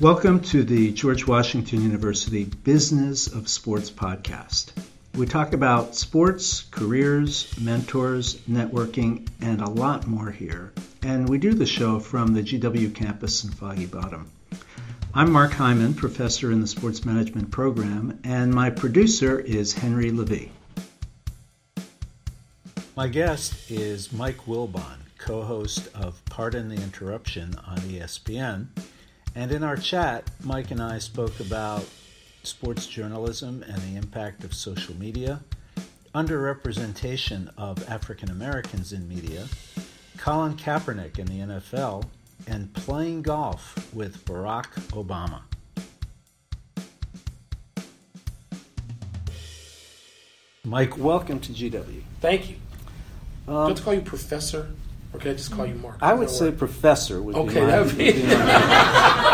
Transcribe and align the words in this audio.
Welcome 0.00 0.42
to 0.42 0.62
the 0.62 0.92
George 0.92 1.26
Washington 1.26 1.82
University 1.82 2.44
Business 2.44 3.26
of 3.26 3.48
Sports 3.48 3.90
podcast. 3.90 4.70
We 5.16 5.26
talk 5.26 5.54
about 5.54 5.96
sports, 5.96 6.60
careers, 6.70 7.52
mentors, 7.60 8.36
networking, 8.48 9.26
and 9.40 9.60
a 9.60 9.68
lot 9.68 10.06
more 10.06 10.30
here. 10.30 10.72
And 11.02 11.28
we 11.28 11.38
do 11.38 11.52
the 11.52 11.66
show 11.66 11.98
from 11.98 12.32
the 12.32 12.44
GW 12.44 12.94
campus 12.94 13.42
in 13.42 13.50
Foggy 13.50 13.86
Bottom. 13.86 14.30
I'm 15.14 15.32
Mark 15.32 15.50
Hyman, 15.50 15.94
professor 15.94 16.52
in 16.52 16.60
the 16.60 16.68
sports 16.68 17.04
management 17.04 17.50
program, 17.50 18.20
and 18.22 18.54
my 18.54 18.70
producer 18.70 19.40
is 19.40 19.72
Henry 19.72 20.12
Levy. 20.12 20.52
My 22.94 23.08
guest 23.08 23.68
is 23.68 24.12
Mike 24.12 24.46
Wilbon, 24.46 24.98
co 25.18 25.42
host 25.42 25.88
of 25.92 26.24
Pardon 26.26 26.68
the 26.68 26.80
Interruption 26.80 27.56
on 27.66 27.78
ESPN. 27.78 28.68
And 29.38 29.52
in 29.52 29.62
our 29.62 29.76
chat, 29.76 30.28
Mike 30.42 30.72
and 30.72 30.82
I 30.82 30.98
spoke 30.98 31.38
about 31.38 31.88
sports 32.42 32.88
journalism 32.88 33.64
and 33.68 33.80
the 33.82 33.94
impact 33.94 34.42
of 34.42 34.52
social 34.52 34.96
media, 34.96 35.42
underrepresentation 36.12 37.48
of 37.56 37.88
African 37.88 38.32
Americans 38.32 38.92
in 38.92 39.08
media, 39.08 39.46
Colin 40.16 40.56
Kaepernick 40.56 41.20
in 41.20 41.26
the 41.26 41.54
NFL, 41.54 42.06
and 42.48 42.74
playing 42.74 43.22
golf 43.22 43.94
with 43.94 44.24
Barack 44.24 44.72
Obama. 44.90 45.42
Mike, 50.64 50.98
welcome 50.98 51.38
to 51.38 51.52
GW. 51.52 52.02
Thank 52.20 52.50
you. 52.50 52.56
Um, 53.46 53.72
to 53.72 53.80
call 53.80 53.94
you 53.94 54.00
professor, 54.00 54.72
or 55.12 55.20
can 55.20 55.30
I 55.30 55.34
just 55.34 55.52
call 55.52 55.64
you 55.64 55.76
Mark? 55.76 55.98
I 56.02 56.12
would 56.12 56.28
say 56.28 56.50
professor. 56.50 57.22
Would 57.22 57.36
okay, 57.36 57.64
that 57.64 57.86
would 57.86 57.96
be. 57.96 58.12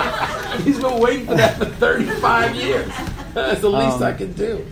He's 0.63 0.81
been 0.81 0.99
waiting 1.01 1.27
for 1.27 1.35
that 1.35 1.57
for 1.59 1.65
35 1.65 2.55
years. 2.55 2.93
That's 3.35 3.61
the 3.61 3.69
least 3.69 3.97
um, 3.97 4.03
I 4.03 4.13
can 4.13 4.33
do. 4.33 4.67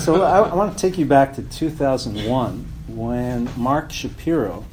so 0.00 0.22
I, 0.22 0.48
I 0.48 0.54
want 0.54 0.76
to 0.76 0.78
take 0.78 0.98
you 0.98 1.06
back 1.06 1.34
to 1.34 1.42
2001 1.42 2.66
when 2.88 3.50
Mark 3.56 3.92
Shapiro 3.92 4.64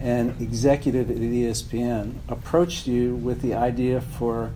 an 0.00 0.36
executive 0.40 1.10
at 1.10 1.16
ESPN 1.16 2.16
approached 2.28 2.86
you 2.86 3.16
with 3.16 3.40
the 3.40 3.54
idea 3.54 4.00
for 4.00 4.52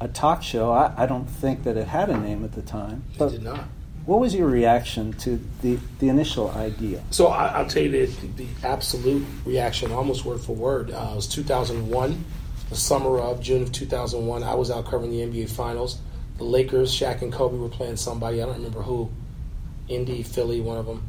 a 0.00 0.08
talk 0.08 0.42
show. 0.42 0.70
I, 0.72 0.92
I 0.96 1.06
don't 1.06 1.26
think 1.26 1.64
that 1.64 1.76
it 1.76 1.88
had 1.88 2.10
a 2.10 2.16
name 2.16 2.44
at 2.44 2.52
the 2.52 2.62
time. 2.62 3.04
But 3.18 3.26
it 3.26 3.30
did 3.32 3.42
not. 3.44 3.64
What 4.06 4.20
was 4.20 4.34
your 4.34 4.48
reaction 4.48 5.12
to 5.14 5.38
the, 5.60 5.78
the 5.98 6.08
initial 6.08 6.50
idea? 6.52 7.02
So 7.10 7.26
I, 7.26 7.60
will 7.60 7.68
tell 7.68 7.82
you 7.82 8.06
the, 8.06 8.26
the 8.28 8.46
absolute 8.64 9.26
reaction, 9.44 9.92
almost 9.92 10.24
word 10.24 10.40
for 10.40 10.56
word. 10.56 10.90
Uh, 10.90 11.10
it 11.12 11.16
was 11.16 11.26
2001, 11.26 12.24
the 12.68 12.76
summer 12.76 13.18
of 13.18 13.40
June 13.40 13.62
of 13.62 13.72
2001. 13.72 14.42
I 14.42 14.54
was 14.54 14.70
out 14.70 14.86
covering 14.86 15.10
the 15.10 15.20
NBA 15.20 15.50
Finals. 15.50 15.98
The 16.36 16.44
Lakers, 16.44 16.92
Shaq 16.92 17.22
and 17.22 17.32
Kobe 17.32 17.56
were 17.56 17.68
playing 17.68 17.96
somebody. 17.96 18.42
I 18.42 18.46
don't 18.46 18.56
remember 18.56 18.82
who. 18.82 19.10
Indy, 19.88 20.22
Philly, 20.22 20.60
one 20.60 20.76
of 20.76 20.86
them. 20.86 21.02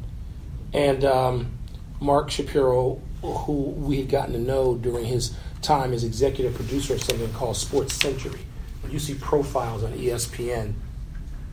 And 0.72 1.04
um, 1.04 1.58
Mark 2.00 2.30
Shapiro 2.30 3.02
who 3.22 3.52
we 3.52 3.98
had 3.98 4.08
gotten 4.08 4.32
to 4.32 4.40
know 4.40 4.76
during 4.76 5.04
his 5.04 5.34
time 5.62 5.92
as 5.92 6.04
executive 6.04 6.54
producer 6.54 6.94
of 6.94 7.02
something 7.02 7.32
called 7.32 7.56
Sports 7.56 7.94
Century. 7.94 8.40
When 8.82 8.92
you 8.92 8.98
see 8.98 9.14
profiles 9.14 9.84
on 9.84 9.92
ESPN 9.92 10.74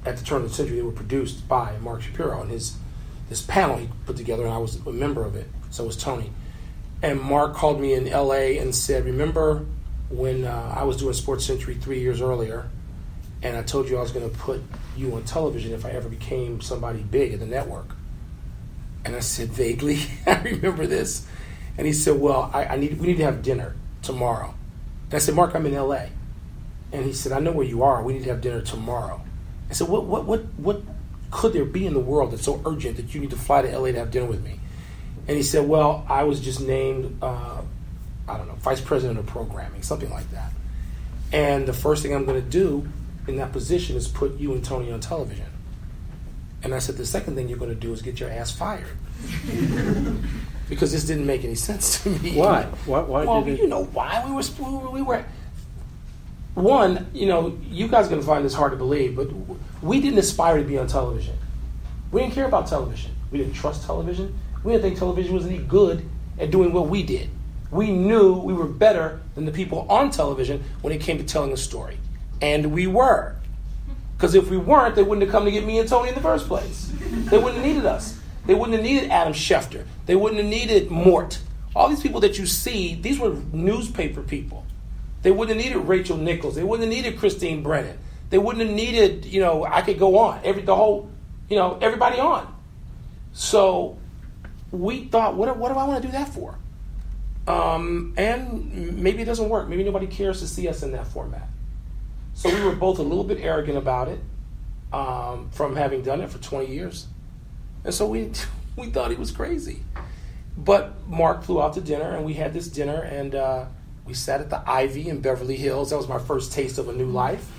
at 0.05 0.17
the 0.17 0.23
turn 0.23 0.43
of 0.43 0.49
the 0.49 0.55
century, 0.55 0.77
they 0.77 0.81
were 0.81 0.91
produced 0.91 1.47
by 1.47 1.77
Mark 1.79 2.01
Shapiro 2.01 2.41
and 2.41 2.51
his 2.51 2.77
this 3.29 3.41
panel 3.41 3.75
he 3.75 3.89
put 4.05 4.15
together, 4.15 4.45
and 4.45 4.53
I 4.53 4.57
was 4.57 4.77
a 4.77 4.91
member 4.93 5.25
of 5.25 5.35
it. 5.35 5.49
So 5.69 5.83
was 5.83 5.97
Tony. 5.97 6.31
And 7.03 7.19
Mark 7.19 7.53
called 7.53 7.81
me 7.81 7.93
in 7.93 8.07
L.A. 8.07 8.57
and 8.57 8.73
said, 8.73 9.03
"Remember 9.03 9.65
when 10.09 10.45
uh, 10.45 10.73
I 10.75 10.83
was 10.83 10.97
doing 10.97 11.13
Sports 11.13 11.45
Century 11.45 11.75
three 11.75 11.99
years 11.99 12.21
earlier, 12.21 12.69
and 13.43 13.55
I 13.57 13.63
told 13.63 13.89
you 13.89 13.97
I 13.97 14.01
was 14.01 14.11
going 14.11 14.29
to 14.29 14.37
put 14.37 14.61
you 14.95 15.13
on 15.15 15.23
television 15.23 15.73
if 15.73 15.85
I 15.85 15.89
ever 15.91 16.09
became 16.09 16.61
somebody 16.61 16.99
big 16.99 17.33
at 17.33 17.39
the 17.39 17.45
network?" 17.45 17.95
And 19.05 19.15
I 19.15 19.19
said, 19.19 19.49
"Vaguely, 19.49 19.99
I 20.27 20.41
remember 20.41 20.87
this." 20.87 21.27
And 21.77 21.85
he 21.85 21.93
said, 21.93 22.19
Well, 22.19 22.49
I, 22.53 22.65
I, 22.65 22.75
need 22.75 22.99
we 22.99 23.07
need 23.07 23.17
to 23.17 23.23
have 23.23 23.41
dinner 23.41 23.75
tomorrow. 24.01 24.53
And 25.05 25.13
I 25.13 25.19
said, 25.19 25.35
Mark, 25.35 25.55
I'm 25.55 25.65
in 25.65 25.75
LA. 25.75 26.07
And 26.91 27.05
he 27.05 27.13
said, 27.13 27.31
I 27.31 27.39
know 27.39 27.51
where 27.51 27.65
you 27.65 27.83
are. 27.83 28.01
We 28.01 28.13
need 28.13 28.23
to 28.23 28.29
have 28.29 28.41
dinner 28.41 28.61
tomorrow. 28.61 29.21
I 29.69 29.73
said, 29.73 29.87
What 29.87 30.05
what 30.05 30.25
what 30.25 30.41
what 30.57 30.81
could 31.29 31.53
there 31.53 31.65
be 31.65 31.85
in 31.85 31.93
the 31.93 31.99
world 31.99 32.31
that's 32.31 32.43
so 32.43 32.61
urgent 32.65 32.97
that 32.97 33.13
you 33.13 33.21
need 33.21 33.29
to 33.29 33.35
fly 33.35 33.61
to 33.61 33.77
LA 33.77 33.91
to 33.91 33.99
have 33.99 34.11
dinner 34.11 34.25
with 34.25 34.43
me? 34.43 34.59
And 35.27 35.37
he 35.37 35.43
said, 35.43 35.67
Well, 35.67 36.05
I 36.09 36.23
was 36.23 36.39
just 36.39 36.61
named 36.61 37.19
uh, 37.21 37.61
I 38.27 38.37
don't 38.37 38.47
know, 38.47 38.55
vice 38.55 38.81
president 38.81 39.19
of 39.19 39.25
programming, 39.25 39.83
something 39.83 40.09
like 40.09 40.29
that. 40.31 40.51
And 41.31 41.67
the 41.67 41.73
first 41.73 42.03
thing 42.03 42.13
I'm 42.13 42.25
going 42.25 42.41
to 42.41 42.49
do 42.49 42.87
in 43.27 43.37
that 43.37 43.51
position 43.51 43.95
is 43.95 44.07
put 44.07 44.37
you 44.37 44.53
and 44.53 44.63
Tony 44.63 44.91
on 44.91 44.99
television. 44.99 45.45
And 46.63 46.73
I 46.73 46.79
said, 46.79 46.97
the 46.97 47.05
second 47.05 47.35
thing 47.35 47.47
you're 47.49 47.57
going 47.57 47.73
to 47.73 47.75
do 47.75 47.93
is 47.93 48.01
get 48.01 48.19
your 48.19 48.29
ass 48.29 48.51
fired. 48.51 48.87
because 50.69 50.91
this 50.91 51.05
didn't 51.05 51.25
make 51.25 51.43
any 51.43 51.55
sense 51.55 52.03
to 52.03 52.09
me. 52.09 52.35
Why? 52.35 52.63
Why? 52.85 52.99
why 53.01 53.23
well, 53.23 53.43
did 53.43 53.53
it? 53.53 53.59
you 53.61 53.67
know 53.67 53.85
why 53.85 54.23
we 54.25 54.31
were 54.31 54.89
we 54.89 55.01
were. 55.01 55.23
One, 56.55 57.07
you 57.13 57.27
know, 57.27 57.57
you 57.69 57.87
guys 57.87 58.07
are 58.07 58.09
going 58.09 58.21
to 58.21 58.27
find 58.27 58.43
this 58.43 58.53
hard 58.53 58.71
to 58.71 58.77
believe, 58.77 59.15
but 59.15 59.29
we 59.81 60.01
didn't 60.01 60.17
aspire 60.17 60.57
to 60.57 60.63
be 60.63 60.77
on 60.77 60.87
television. 60.87 61.37
We 62.11 62.21
didn't 62.21 62.33
care 62.33 62.45
about 62.45 62.67
television. 62.67 63.11
We 63.31 63.37
didn't 63.37 63.53
trust 63.53 63.85
television. 63.85 64.37
We 64.63 64.71
didn't 64.71 64.83
think 64.83 64.97
television 64.97 65.35
was 65.35 65.45
any 65.45 65.59
good 65.59 66.09
at 66.39 66.49
doing 66.49 66.73
what 66.73 66.87
we 66.87 67.03
did. 67.03 67.29
We 67.71 67.91
knew 67.91 68.33
we 68.33 68.53
were 68.53 68.65
better 68.65 69.19
than 69.35 69.45
the 69.45 69.51
people 69.51 69.85
on 69.89 70.09
television 70.09 70.63
when 70.81 70.93
it 70.93 71.01
came 71.01 71.17
to 71.17 71.23
telling 71.23 71.51
a 71.51 71.57
story. 71.57 71.97
And 72.41 72.71
we 72.71 72.87
were. 72.87 73.35
Because 74.15 74.35
if 74.35 74.49
we 74.49 74.57
weren't, 74.57 74.95
they 74.95 75.03
wouldn't 75.03 75.23
have 75.23 75.31
come 75.31 75.45
to 75.45 75.51
get 75.51 75.65
me 75.65 75.79
and 75.79 75.87
Tony 75.87 76.09
in 76.09 76.15
the 76.15 76.21
first 76.21 76.47
place. 76.47 76.91
They 76.99 77.37
wouldn't 77.37 77.55
have 77.55 77.65
needed 77.65 77.85
us. 77.85 78.17
They 78.45 78.53
wouldn't 78.53 78.77
have 78.77 78.83
needed 78.83 79.11
Adam 79.11 79.33
Schefter. 79.33 79.85
They 80.05 80.15
wouldn't 80.15 80.41
have 80.41 80.49
needed 80.49 80.89
Mort. 80.89 81.39
All 81.75 81.89
these 81.89 82.01
people 82.01 82.21
that 82.21 82.39
you 82.39 82.45
see, 82.45 82.95
these 82.95 83.19
were 83.19 83.35
newspaper 83.51 84.21
people. 84.21 84.65
They 85.21 85.31
wouldn't 85.31 85.57
have 85.57 85.65
needed 85.65 85.87
Rachel 85.87 86.17
Nichols. 86.17 86.55
They 86.55 86.63
wouldn't 86.63 86.91
have 86.91 87.03
needed 87.03 87.19
Christine 87.19 87.61
Brennan. 87.61 87.97
They 88.29 88.37
wouldn't 88.37 88.65
have 88.65 88.75
needed, 88.75 89.25
you 89.25 89.41
know, 89.41 89.65
I 89.65 89.81
could 89.81 89.99
go 89.99 90.17
on. 90.17 90.39
Every 90.43 90.61
the 90.61 90.75
whole, 90.75 91.11
you 91.49 91.57
know, 91.57 91.77
everybody 91.81 92.19
on. 92.19 92.53
So 93.33 93.97
we 94.71 95.05
thought, 95.05 95.35
what, 95.35 95.55
what 95.57 95.71
do 95.71 95.77
I 95.77 95.83
want 95.83 96.01
to 96.01 96.07
do 96.07 96.11
that 96.13 96.29
for? 96.29 96.55
Um, 97.47 98.13
and 98.17 99.01
maybe 99.01 99.21
it 99.21 99.25
doesn't 99.25 99.47
work. 99.47 99.69
Maybe 99.69 99.83
nobody 99.83 100.07
cares 100.07 100.41
to 100.41 100.47
see 100.47 100.67
us 100.67 100.83
in 100.83 100.91
that 100.91 101.07
format. 101.07 101.47
So 102.33 102.53
we 102.53 102.61
were 102.61 102.75
both 102.75 102.99
a 102.99 103.03
little 103.03 103.23
bit 103.23 103.39
arrogant 103.39 103.77
about 103.77 104.09
it 104.09 104.19
um, 104.91 105.49
from 105.51 105.75
having 105.75 106.01
done 106.01 106.21
it 106.21 106.29
for 106.29 106.39
20 106.39 106.67
years. 106.67 107.07
And 107.83 107.93
so 107.93 108.05
we, 108.05 108.31
we 108.75 108.89
thought 108.89 109.11
he 109.11 109.17
was 109.17 109.31
crazy. 109.31 109.81
But 110.57 111.07
Mark 111.07 111.43
flew 111.43 111.61
out 111.61 111.73
to 111.75 111.81
dinner, 111.81 112.15
and 112.15 112.25
we 112.25 112.33
had 112.33 112.53
this 112.53 112.67
dinner, 112.67 113.01
and 113.01 113.35
uh, 113.35 113.65
we 114.05 114.13
sat 114.13 114.41
at 114.41 114.49
the 114.49 114.61
Ivy 114.67 115.07
in 115.07 115.21
Beverly 115.21 115.55
Hills. 115.55 115.91
That 115.91 115.97
was 115.97 116.07
my 116.07 116.19
first 116.19 116.51
taste 116.51 116.79
of 116.79 116.89
a 116.89 116.93
new 116.93 117.05
life. 117.05 117.51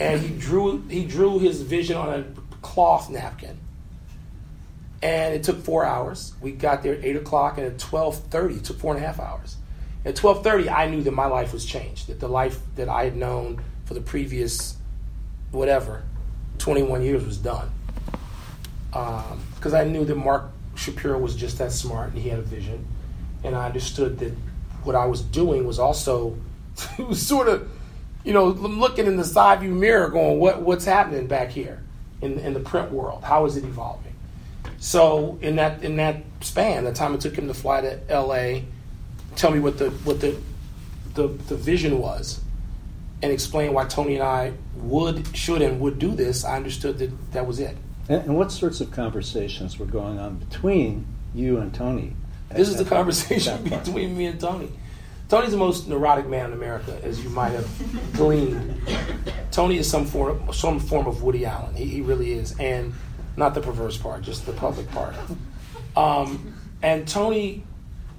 And 0.00 0.20
he 0.20 0.36
drew 0.36 0.82
he 0.88 1.04
drew 1.04 1.38
his 1.38 1.60
vision 1.62 1.96
on 1.96 2.08
a 2.08 2.24
cloth 2.62 3.10
napkin. 3.10 3.58
And 5.04 5.34
it 5.34 5.42
took 5.42 5.62
four 5.62 5.84
hours. 5.84 6.32
We 6.40 6.50
got 6.52 6.82
there 6.82 6.94
at 6.94 7.04
eight 7.04 7.14
o'clock, 7.14 7.58
and 7.58 7.66
at 7.66 7.78
twelve 7.78 8.18
thirty, 8.30 8.56
it 8.56 8.64
took 8.64 8.78
four 8.78 8.94
and 8.94 9.04
a 9.04 9.06
half 9.06 9.20
hours. 9.20 9.56
At 10.04 10.16
twelve 10.16 10.42
thirty, 10.42 10.68
I 10.68 10.88
knew 10.88 11.02
that 11.02 11.12
my 11.12 11.26
life 11.26 11.52
was 11.52 11.66
changed. 11.66 12.08
That 12.08 12.20
the 12.20 12.28
life 12.28 12.58
that 12.76 12.88
I 12.88 13.04
had 13.04 13.14
known 13.14 13.62
for 13.84 13.94
the 13.94 14.00
previous 14.00 14.76
whatever 15.52 16.02
twenty 16.58 16.82
one 16.82 17.02
years 17.02 17.24
was 17.24 17.36
done 17.36 17.70
because 18.94 19.74
um, 19.74 19.74
I 19.74 19.82
knew 19.82 20.04
that 20.04 20.14
Mark 20.14 20.50
Shapiro 20.76 21.18
was 21.18 21.34
just 21.34 21.58
that 21.58 21.72
smart 21.72 22.12
and 22.12 22.22
he 22.22 22.28
had 22.28 22.38
a 22.38 22.42
vision, 22.42 22.86
and 23.42 23.56
I 23.56 23.66
understood 23.66 24.20
that 24.20 24.32
what 24.84 24.94
I 24.94 25.06
was 25.06 25.20
doing 25.20 25.66
was 25.66 25.80
also 25.80 26.38
was 26.98 27.20
sort 27.20 27.48
of, 27.48 27.68
you 28.22 28.32
know, 28.32 28.46
looking 28.46 29.06
in 29.06 29.16
the 29.16 29.24
side 29.24 29.60
view 29.60 29.74
mirror, 29.74 30.08
going, 30.08 30.38
what 30.38 30.62
what's 30.62 30.84
happening 30.84 31.26
back 31.26 31.50
here 31.50 31.82
in 32.22 32.38
in 32.38 32.54
the 32.54 32.60
print 32.60 32.92
world? 32.92 33.24
How 33.24 33.44
is 33.46 33.56
it 33.56 33.64
evolving? 33.64 34.13
So 34.84 35.38
in 35.40 35.56
that 35.56 35.82
in 35.82 35.96
that 35.96 36.16
span, 36.42 36.84
the 36.84 36.92
time 36.92 37.14
it 37.14 37.22
took 37.22 37.34
him 37.36 37.48
to 37.48 37.54
fly 37.54 37.80
to 37.80 37.98
L.A., 38.10 38.66
tell 39.34 39.50
me 39.50 39.58
what 39.58 39.78
the 39.78 39.88
what 39.88 40.20
the 40.20 40.36
the, 41.14 41.28
the 41.28 41.56
vision 41.56 41.98
was, 41.98 42.42
and 43.22 43.32
explain 43.32 43.72
why 43.72 43.86
Tony 43.86 44.16
and 44.16 44.22
I 44.22 44.52
would 44.76 45.34
should 45.34 45.62
and 45.62 45.80
would 45.80 45.98
do 45.98 46.14
this, 46.14 46.44
I 46.44 46.56
understood 46.56 46.98
that 46.98 47.32
that 47.32 47.46
was 47.46 47.60
it. 47.60 47.78
And, 48.10 48.24
and 48.24 48.36
what 48.36 48.52
sorts 48.52 48.82
of 48.82 48.90
conversations 48.90 49.78
were 49.78 49.86
going 49.86 50.18
on 50.18 50.34
between 50.34 51.06
you 51.34 51.56
and 51.56 51.72
Tony? 51.72 52.14
This 52.50 52.68
is 52.68 52.76
the 52.76 52.84
conversation 52.84 53.64
between 53.64 54.14
me 54.14 54.26
and 54.26 54.38
Tony. 54.38 54.70
Tony's 55.30 55.52
the 55.52 55.56
most 55.56 55.88
neurotic 55.88 56.26
man 56.26 56.48
in 56.48 56.52
America, 56.52 57.00
as 57.02 57.24
you 57.24 57.30
might 57.30 57.52
have 57.52 58.12
gleaned. 58.12 58.82
Tony 59.50 59.78
is 59.78 59.88
some 59.88 60.04
form, 60.04 60.52
some 60.52 60.78
form 60.78 61.06
of 61.06 61.22
Woody 61.22 61.46
Allen. 61.46 61.74
He, 61.74 61.86
he, 61.86 62.00
really 62.02 62.32
is, 62.32 62.54
and 62.60 62.92
not 63.36 63.54
the 63.54 63.60
perverse 63.60 63.96
part, 63.96 64.22
just 64.22 64.46
the 64.46 64.52
public 64.52 64.90
part. 64.90 65.14
Um, 65.96 66.54
and 66.82 67.06
Tony 67.06 67.64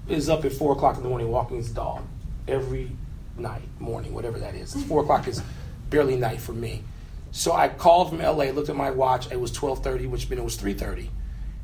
is 0.07 0.29
up 0.29 0.45
at 0.45 0.53
four 0.53 0.73
o'clock 0.73 0.97
in 0.97 1.03
the 1.03 1.09
morning 1.09 1.29
walking 1.29 1.57
his 1.57 1.71
dog 1.71 2.03
every 2.47 2.91
night, 3.37 3.63
morning, 3.79 4.13
whatever 4.13 4.39
that 4.39 4.55
is. 4.55 4.73
Four 4.85 5.03
o'clock 5.03 5.27
is 5.27 5.41
barely 5.89 6.15
night 6.15 6.39
for 6.39 6.53
me. 6.53 6.83
So 7.31 7.51
I 7.51 7.67
called 7.67 8.09
from 8.09 8.19
LA, 8.19 8.45
looked 8.45 8.69
at 8.69 8.75
my 8.75 8.91
watch. 8.91 9.31
It 9.31 9.39
was 9.39 9.51
12:30, 9.51 10.09
which 10.09 10.29
meant 10.29 10.39
it 10.39 10.45
was 10.45 10.57
3:30. 10.57 11.09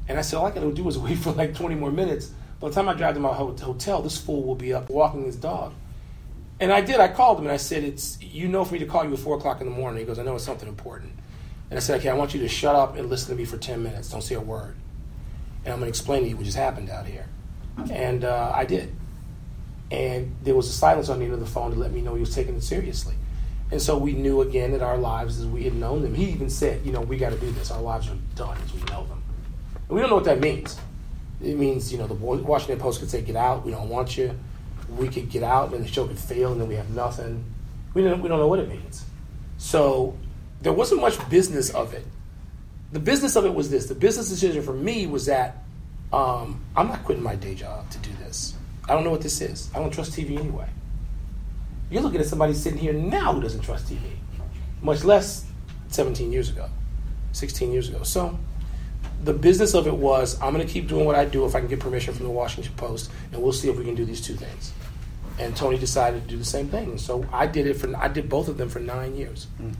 And 0.08 0.18
I 0.18 0.22
said, 0.22 0.38
all 0.38 0.48
I 0.48 0.52
got 0.52 0.62
to 0.62 0.74
do 0.74 0.88
is 0.90 0.98
wait 0.98 1.18
for 1.20 1.32
like 1.32 1.56
20 1.56 1.76
more 1.76 1.92
minutes. 1.92 2.32
By 2.60 2.70
the 2.70 2.76
time 2.76 2.90
I 2.90 2.94
drive 2.94 3.14
to 3.16 3.20
my 3.20 3.34
hotel, 3.34 4.02
this 4.02 4.18
fool 4.18 4.44
will 4.44 4.56
be 4.56 4.74
up 4.74 4.90
walking 4.90 5.24
his 5.24 5.36
dog. 5.36 5.74
And 6.60 6.72
I 6.72 6.82
did. 6.82 7.00
I 7.00 7.08
called 7.08 7.40
him 7.40 7.46
and 7.46 7.54
I 7.54 7.58
said, 7.58 7.84
"It's 7.84 8.22
you 8.22 8.48
know 8.48 8.64
for 8.64 8.74
me 8.74 8.80
to 8.80 8.86
call 8.86 9.04
you 9.04 9.14
at 9.14 9.20
four 9.20 9.38
o'clock 9.38 9.62
in 9.62 9.68
the 9.70 9.74
morning." 9.74 10.00
He 10.00 10.06
goes, 10.06 10.20
"I 10.20 10.24
know 10.24 10.36
it's 10.36 10.44
something 10.44 10.70
important." 10.70 11.14
And 11.72 11.78
I 11.78 11.82
said, 11.82 12.00
"Okay, 12.00 12.10
I 12.10 12.14
want 12.14 12.36
you 12.36 12.42
to 12.42 12.48
shut 12.48 12.76
up 12.76 12.98
and 12.98 13.10
listen 13.10 13.30
to 13.30 13.36
me 13.36 13.46
for 13.46 13.58
10 13.58 13.82
minutes. 13.82 14.12
Don't 14.12 14.22
say 14.22 14.36
a 14.36 14.40
word." 14.40 14.76
And 15.64 15.74
I'm 15.74 15.80
going 15.80 15.92
to 15.92 15.98
explain 15.98 16.24
to 16.24 16.30
you 16.30 16.36
what 16.36 16.46
just 16.46 16.58
happened 16.58 16.90
out 16.90 17.08
here. 17.08 17.26
And 17.90 18.24
uh, 18.24 18.52
I 18.54 18.66
did. 18.66 18.94
And 19.90 20.36
there 20.44 20.56
was 20.56 20.68
a 20.68 20.74
silence 20.74 21.10
on 21.10 21.20
the 21.20 21.26
end 21.26 21.34
of 21.34 21.40
the 21.40 21.46
phone 21.46 21.72
to 21.72 21.80
let 21.80 21.92
me 21.92 22.02
know 22.02 22.14
he 22.14 22.20
was 22.20 22.36
taking 22.36 22.56
it 22.56 22.64
seriously. 22.64 23.16
And 23.72 23.82
so 23.82 23.98
we 23.98 24.14
knew 24.14 24.42
again 24.42 24.72
that 24.72 24.82
our 24.82 24.98
lives 24.98 25.40
as 25.40 25.48
we 25.48 25.64
had 25.64 25.74
known 25.74 26.02
them. 26.02 26.14
He 26.14 26.26
even 26.26 26.50
said, 26.50 26.86
you 26.86 26.92
know, 26.92 27.02
we 27.02 27.18
got 27.18 27.32
to 27.32 27.40
do 27.40 27.52
this. 27.52 27.72
Our 27.72 27.82
lives 27.82 28.10
are 28.10 28.18
done 28.36 28.58
as 28.64 28.74
we 28.74 28.82
know 28.92 29.06
them. 29.06 29.24
And 29.88 29.90
we 29.90 30.02
don't 30.02 30.10
know 30.10 30.18
what 30.18 30.26
that 30.26 30.42
means. 30.42 30.78
It 31.42 31.56
means, 31.58 31.92
you 31.92 31.98
know, 31.98 32.08
the 32.08 32.14
Washington 32.14 32.80
Post 32.80 33.00
could 33.00 33.10
say, 33.10 33.22
get 33.22 33.36
out, 33.36 33.66
we 33.66 33.72
don't 33.72 33.90
want 33.90 34.18
you. 34.18 34.38
We 34.90 35.08
could 35.08 35.30
get 35.30 35.42
out 35.42 35.74
and 35.74 35.84
the 35.84 35.88
show 35.88 36.06
could 36.06 36.20
fail 36.20 36.52
and 36.52 36.60
then 36.60 36.68
we 36.68 36.76
have 36.76 36.90
nothing. 36.90 37.46
We 37.94 38.04
don't, 38.04 38.22
we 38.22 38.28
don't 38.28 38.40
know 38.40 38.48
what 38.48 38.60
it 38.60 38.68
means. 38.68 39.06
So 39.58 40.18
there 40.62 40.74
wasn't 40.74 41.02
much 41.02 41.30
business 41.30 41.70
of 41.72 41.94
it. 41.94 42.06
The 42.92 43.00
business 43.00 43.36
of 43.36 43.46
it 43.46 43.54
was 43.54 43.70
this. 43.70 43.88
The 43.88 43.96
business 43.96 44.30
decision 44.30 44.62
for 44.62 44.74
me 44.74 45.08
was 45.08 45.26
that 45.26 45.64
um, 46.14 46.62
I'm 46.76 46.88
not 46.88 47.04
quitting 47.04 47.24
my 47.24 47.36
day 47.36 47.56
job 47.56 47.90
to 47.92 47.98
do 48.00 48.12
this. 48.20 48.54
I 48.88 48.94
don't 48.94 49.04
know 49.04 49.12
what 49.12 49.22
this 49.22 49.42
is. 49.42 49.70
I 49.74 49.80
don't 49.80 49.92
trust 49.92 50.12
TV 50.12 50.38
anyway. 50.38 50.68
You're 51.90 52.02
looking 52.02 52.20
at 52.20 52.26
somebody 52.26 52.54
sitting 52.54 52.80
here 52.80 52.94
now 52.94 53.34
who 53.34 53.42
doesn't 53.42 53.62
trust 53.62 53.88
TV, 53.88 54.00
much 54.82 55.04
less 55.04 55.46
17 55.90 56.32
years 56.32 56.50
ago, 56.50 56.70
16 57.34 57.72
years 57.72 57.90
ago. 57.90 58.04
So 58.04 58.38
the 59.24 59.34
business 59.34 59.74
of 59.74 59.88
it 59.88 59.96
was 59.96 60.40
I'm 60.42 60.54
going 60.54 60.66
to 60.66 60.72
keep 60.72 60.88
doing 60.88 61.06
what 61.06 61.16
I 61.16 61.26
do 61.26 61.46
if 61.46 61.56
I 61.56 61.60
can 61.60 61.68
get 61.68 61.80
permission 61.80 62.14
from 62.14 62.26
the 62.26 62.32
Washington 62.32 62.74
Post, 62.76 63.12
and 63.32 63.42
we'll 63.42 63.54
see 63.54 63.70
if 63.70 63.78
we 63.78 63.84
can 63.84 63.96
do 63.96 64.06
these 64.06 64.22
two 64.22 64.36
things. 64.36 64.74
And 65.40 65.56
Tony 65.56 65.78
decided 65.78 66.24
to 66.24 66.30
do 66.30 66.38
the 66.38 66.46
same 66.46 66.68
thing, 66.68 66.98
so 66.98 67.26
I 67.32 67.48
did 67.48 67.68
it 67.68 67.76
for 67.76 67.96
I 67.96 68.08
did 68.08 68.30
both 68.30 68.48
of 68.48 68.58
them 68.58 68.70
for 68.70 68.80
nine 68.80 69.16
years. 69.16 69.48
Mm. 69.62 69.76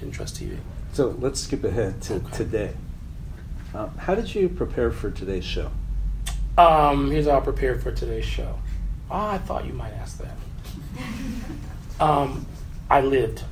Didn't 0.00 0.14
trust 0.14 0.36
TV. 0.36 0.56
So 0.92 1.14
let's 1.20 1.40
skip 1.40 1.62
ahead 1.62 2.00
to 2.02 2.14
okay. 2.14 2.36
today. 2.36 2.72
Uh, 3.74 3.88
how 3.98 4.14
did 4.14 4.34
you 4.34 4.48
prepare 4.48 4.90
for 4.90 5.10
today's 5.10 5.44
show? 5.44 5.70
Um, 6.58 7.10
here's 7.10 7.26
how 7.26 7.36
I 7.36 7.40
prepared 7.40 7.82
for 7.82 7.92
today's 7.92 8.24
show. 8.24 8.58
Oh, 9.10 9.16
I 9.16 9.38
thought 9.38 9.66
you 9.66 9.72
might 9.72 9.92
ask 9.92 10.18
that. 10.18 10.36
Um, 12.00 12.46
I 12.88 13.02
lived. 13.02 13.44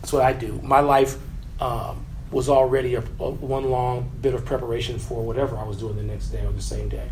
That's 0.00 0.12
what 0.12 0.22
I 0.22 0.32
do. 0.32 0.60
My 0.64 0.80
life 0.80 1.18
um, 1.60 2.04
was 2.32 2.48
already 2.48 2.96
a, 2.96 2.98
a, 3.20 3.30
one 3.30 3.70
long 3.70 4.10
bit 4.20 4.34
of 4.34 4.44
preparation 4.44 4.98
for 4.98 5.24
whatever 5.24 5.56
I 5.56 5.62
was 5.62 5.76
doing 5.76 5.94
the 5.94 6.02
next 6.02 6.30
day 6.30 6.44
or 6.44 6.50
the 6.50 6.60
same 6.60 6.88
day. 6.88 7.08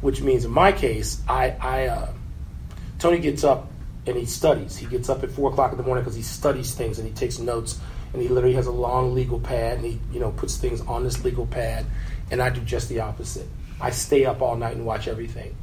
Which 0.00 0.22
means, 0.22 0.46
in 0.46 0.50
my 0.50 0.72
case, 0.72 1.20
I, 1.28 1.50
I 1.60 1.86
uh, 1.88 2.12
Tony 2.98 3.18
gets 3.18 3.44
up 3.44 3.70
and 4.06 4.16
he 4.16 4.26
studies. 4.26 4.76
He 4.76 4.86
gets 4.86 5.08
up 5.08 5.22
at 5.22 5.30
four 5.30 5.50
o'clock 5.50 5.72
in 5.72 5.78
the 5.78 5.84
morning 5.84 6.04
because 6.04 6.16
he 6.16 6.22
studies 6.22 6.74
things 6.74 6.98
and 6.98 7.06
he 7.06 7.14
takes 7.14 7.38
notes 7.38 7.80
and 8.12 8.20
he 8.20 8.28
literally 8.28 8.54
has 8.54 8.66
a 8.66 8.72
long 8.72 9.14
legal 9.14 9.40
pad 9.40 9.78
and 9.78 9.84
he 9.84 10.00
you 10.12 10.20
know 10.20 10.32
puts 10.32 10.56
things 10.56 10.80
on 10.82 11.04
this 11.04 11.24
legal 11.24 11.46
pad. 11.46 11.86
And 12.30 12.42
I 12.42 12.50
do 12.50 12.60
just 12.60 12.88
the 12.88 13.00
opposite. 13.00 13.48
I 13.80 13.90
stay 13.90 14.24
up 14.24 14.40
all 14.40 14.56
night 14.56 14.76
and 14.76 14.86
watch 14.86 15.08
everything. 15.08 15.54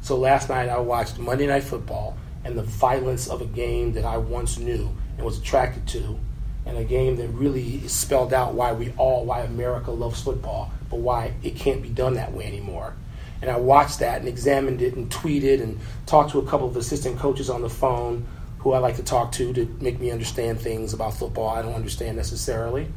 So 0.00 0.16
last 0.16 0.48
night 0.48 0.68
I 0.68 0.78
watched 0.78 1.18
Monday 1.18 1.46
Night 1.46 1.64
Football 1.64 2.16
and 2.44 2.56
the 2.56 2.62
violence 2.62 3.28
of 3.28 3.42
a 3.42 3.46
game 3.46 3.92
that 3.92 4.04
I 4.04 4.16
once 4.16 4.58
knew 4.58 4.90
and 5.16 5.26
was 5.26 5.38
attracted 5.38 5.86
to, 5.88 6.18
and 6.64 6.78
a 6.78 6.84
game 6.84 7.16
that 7.16 7.28
really 7.28 7.86
spelled 7.88 8.32
out 8.32 8.54
why 8.54 8.72
we 8.72 8.92
all, 8.96 9.24
why 9.24 9.40
America 9.40 9.90
loves 9.90 10.22
football, 10.22 10.70
but 10.88 11.00
why 11.00 11.34
it 11.42 11.56
can't 11.56 11.82
be 11.82 11.88
done 11.88 12.14
that 12.14 12.32
way 12.32 12.46
anymore. 12.46 12.94
And 13.40 13.50
I 13.50 13.56
watched 13.56 14.00
that 14.00 14.20
and 14.20 14.28
examined 14.28 14.82
it 14.82 14.94
and 14.94 15.10
tweeted 15.10 15.62
and 15.62 15.78
talked 16.06 16.32
to 16.32 16.38
a 16.38 16.46
couple 16.46 16.66
of 16.66 16.76
assistant 16.76 17.18
coaches 17.18 17.48
on 17.48 17.62
the 17.62 17.70
phone 17.70 18.26
who 18.58 18.72
I 18.72 18.78
like 18.78 18.96
to 18.96 19.04
talk 19.04 19.32
to 19.32 19.52
to 19.52 19.76
make 19.80 20.00
me 20.00 20.10
understand 20.10 20.60
things 20.60 20.92
about 20.92 21.14
football 21.14 21.48
I 21.48 21.62
don't 21.62 21.74
understand 21.74 22.16
necessarily. 22.16 22.88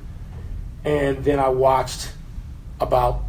And 0.84 1.24
then 1.24 1.40
I 1.40 1.50
watched 1.50 2.12
about 2.80 3.24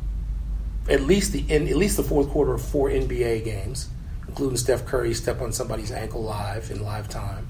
at 0.88 1.02
least 1.02 1.32
the 1.32 1.44
in, 1.48 1.68
at 1.68 1.76
least 1.76 1.98
the 1.98 2.02
fourth 2.02 2.30
quarter 2.30 2.54
of 2.54 2.62
four 2.62 2.88
NBA 2.88 3.44
games 3.44 3.90
including 4.32 4.56
Steph 4.56 4.86
Curry 4.86 5.12
step 5.12 5.42
on 5.42 5.52
somebody's 5.52 5.92
ankle 5.92 6.22
live 6.22 6.70
in 6.70 6.82
live 6.82 7.06
time. 7.06 7.46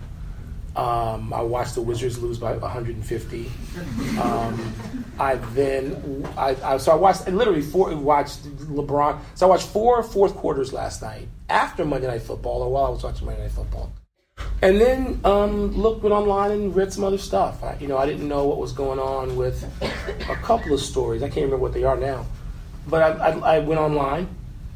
Um, 0.75 1.35
I 1.35 1.43
watched 1.43 1.75
the 1.75 1.83
Wizards 1.83 2.19
lose 2.19 2.39
by 2.39 2.57
150. 2.57 3.53
Um, 4.21 4.75
I 5.19 5.35
then 5.53 6.27
I, 6.37 6.57
I, 6.65 6.77
so 6.79 6.93
I 6.93 6.95
watched 6.95 7.29
literally 7.29 7.61
four 7.61 7.95
watched 7.95 8.45
LeBron. 8.45 9.21
So 9.35 9.47
I 9.47 9.51
watched 9.51 9.69
four 9.69 10.03
fourth 10.03 10.35
quarters 10.35 10.73
last 10.73 11.03
night 11.03 11.29
after 11.51 11.85
Monday 11.85 12.07
Night 12.07 12.23
Football, 12.23 12.63
or 12.63 12.71
while 12.71 12.87
I 12.87 12.89
was 12.89 13.03
watching 13.03 13.27
Monday 13.27 13.43
Night 13.43 13.53
Football, 13.53 13.93
and 14.63 14.81
then 14.81 15.21
um, 15.25 15.77
looked 15.77 16.03
went 16.03 16.15
online 16.15 16.51
and 16.53 16.75
read 16.75 16.91
some 16.91 17.05
other 17.05 17.19
stuff. 17.19 17.63
I, 17.63 17.77
you 17.79 17.87
know, 17.87 17.99
I 17.99 18.07
didn't 18.07 18.27
know 18.27 18.47
what 18.47 18.57
was 18.57 18.73
going 18.73 18.99
on 18.99 19.37
with 19.37 19.63
a 20.31 20.37
couple 20.37 20.73
of 20.73 20.81
stories. 20.81 21.23
I 21.23 21.27
can't 21.27 21.45
remember 21.45 21.59
what 21.59 21.75
they 21.75 21.85
are 21.85 21.99
now, 21.99 22.25
but 22.89 23.03
I, 23.03 23.29
I, 23.29 23.57
I 23.57 23.59
went 23.59 23.81
online. 23.81 24.29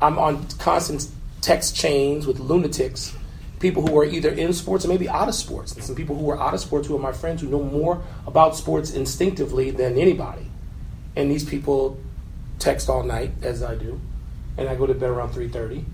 I'm 0.03 0.19
on 0.19 0.47
constant 0.59 1.09
text 1.41 1.75
chains 1.75 2.27
with 2.27 2.39
lunatics, 2.39 3.17
people 3.59 3.87
who 3.87 3.99
are 3.99 4.05
either 4.05 4.29
in 4.29 4.53
sports 4.53 4.85
or 4.85 4.89
maybe 4.89 5.09
out 5.09 5.29
of 5.29 5.35
sports. 5.35 5.75
And 5.75 5.83
some 5.83 5.95
people 5.95 6.17
who 6.17 6.31
are 6.31 6.39
out 6.39 6.55
of 6.55 6.61
sports 6.61 6.89
who 6.89 6.97
are 6.97 7.01
my 7.01 7.13
friends 7.13 7.41
who 7.41 7.49
know 7.49 7.63
more 7.63 8.03
about 8.27 8.57
sports 8.57 8.91
instinctively 8.91 9.71
than 9.71 9.99
anybody. 9.99 10.51
And 11.15 11.31
these 11.31 11.45
people 11.45 11.99
text 12.59 12.89
all 12.89 13.03
night, 13.03 13.33
as 13.43 13.63
I 13.63 13.75
do, 13.75 14.01
and 14.59 14.69
I 14.69 14.75
go 14.75 14.87
to 14.87 14.95
bed 14.95 15.11
around 15.11 15.33
3.30. 15.33 15.85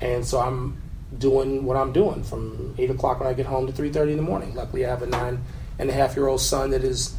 And 0.00 0.24
so 0.24 0.40
I'm 0.40 0.80
doing 1.16 1.64
what 1.64 1.76
I'm 1.76 1.92
doing 1.92 2.24
from 2.24 2.74
8 2.78 2.90
o'clock 2.90 3.20
when 3.20 3.28
I 3.28 3.34
get 3.34 3.46
home 3.46 3.66
to 3.66 3.72
3.30 3.72 4.12
in 4.12 4.16
the 4.16 4.22
morning. 4.22 4.54
Luckily, 4.54 4.84
I 4.84 4.90
have 4.90 5.02
a 5.02 5.06
nine 5.06 5.44
and 5.78 5.88
a 5.88 5.92
half 5.92 6.16
year 6.16 6.26
old 6.26 6.40
son 6.40 6.70
that 6.70 6.82
is 6.82 7.14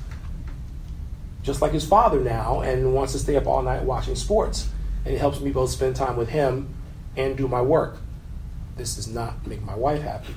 just 1.44 1.62
like 1.62 1.72
his 1.72 1.86
father 1.86 2.22
now 2.22 2.62
and 2.62 2.94
wants 2.94 3.14
to 3.14 3.20
stay 3.20 3.36
up 3.36 3.48
all 3.48 3.62
night 3.62 3.84
watching 3.84 4.16
sports. 4.16 4.70
And 5.06 5.14
it 5.14 5.20
helps 5.20 5.40
me 5.42 5.52
both 5.52 5.70
spend 5.70 5.96
time 5.96 6.16
with 6.16 6.30
him 6.30 6.74
and 7.16 7.38
do 7.38 7.48
my 7.48 7.62
work. 7.62 7.98
This 8.76 8.96
does 8.96 9.08
not 9.08 9.46
make 9.46 9.62
my 9.62 9.76
wife 9.76 10.02
happy, 10.02 10.34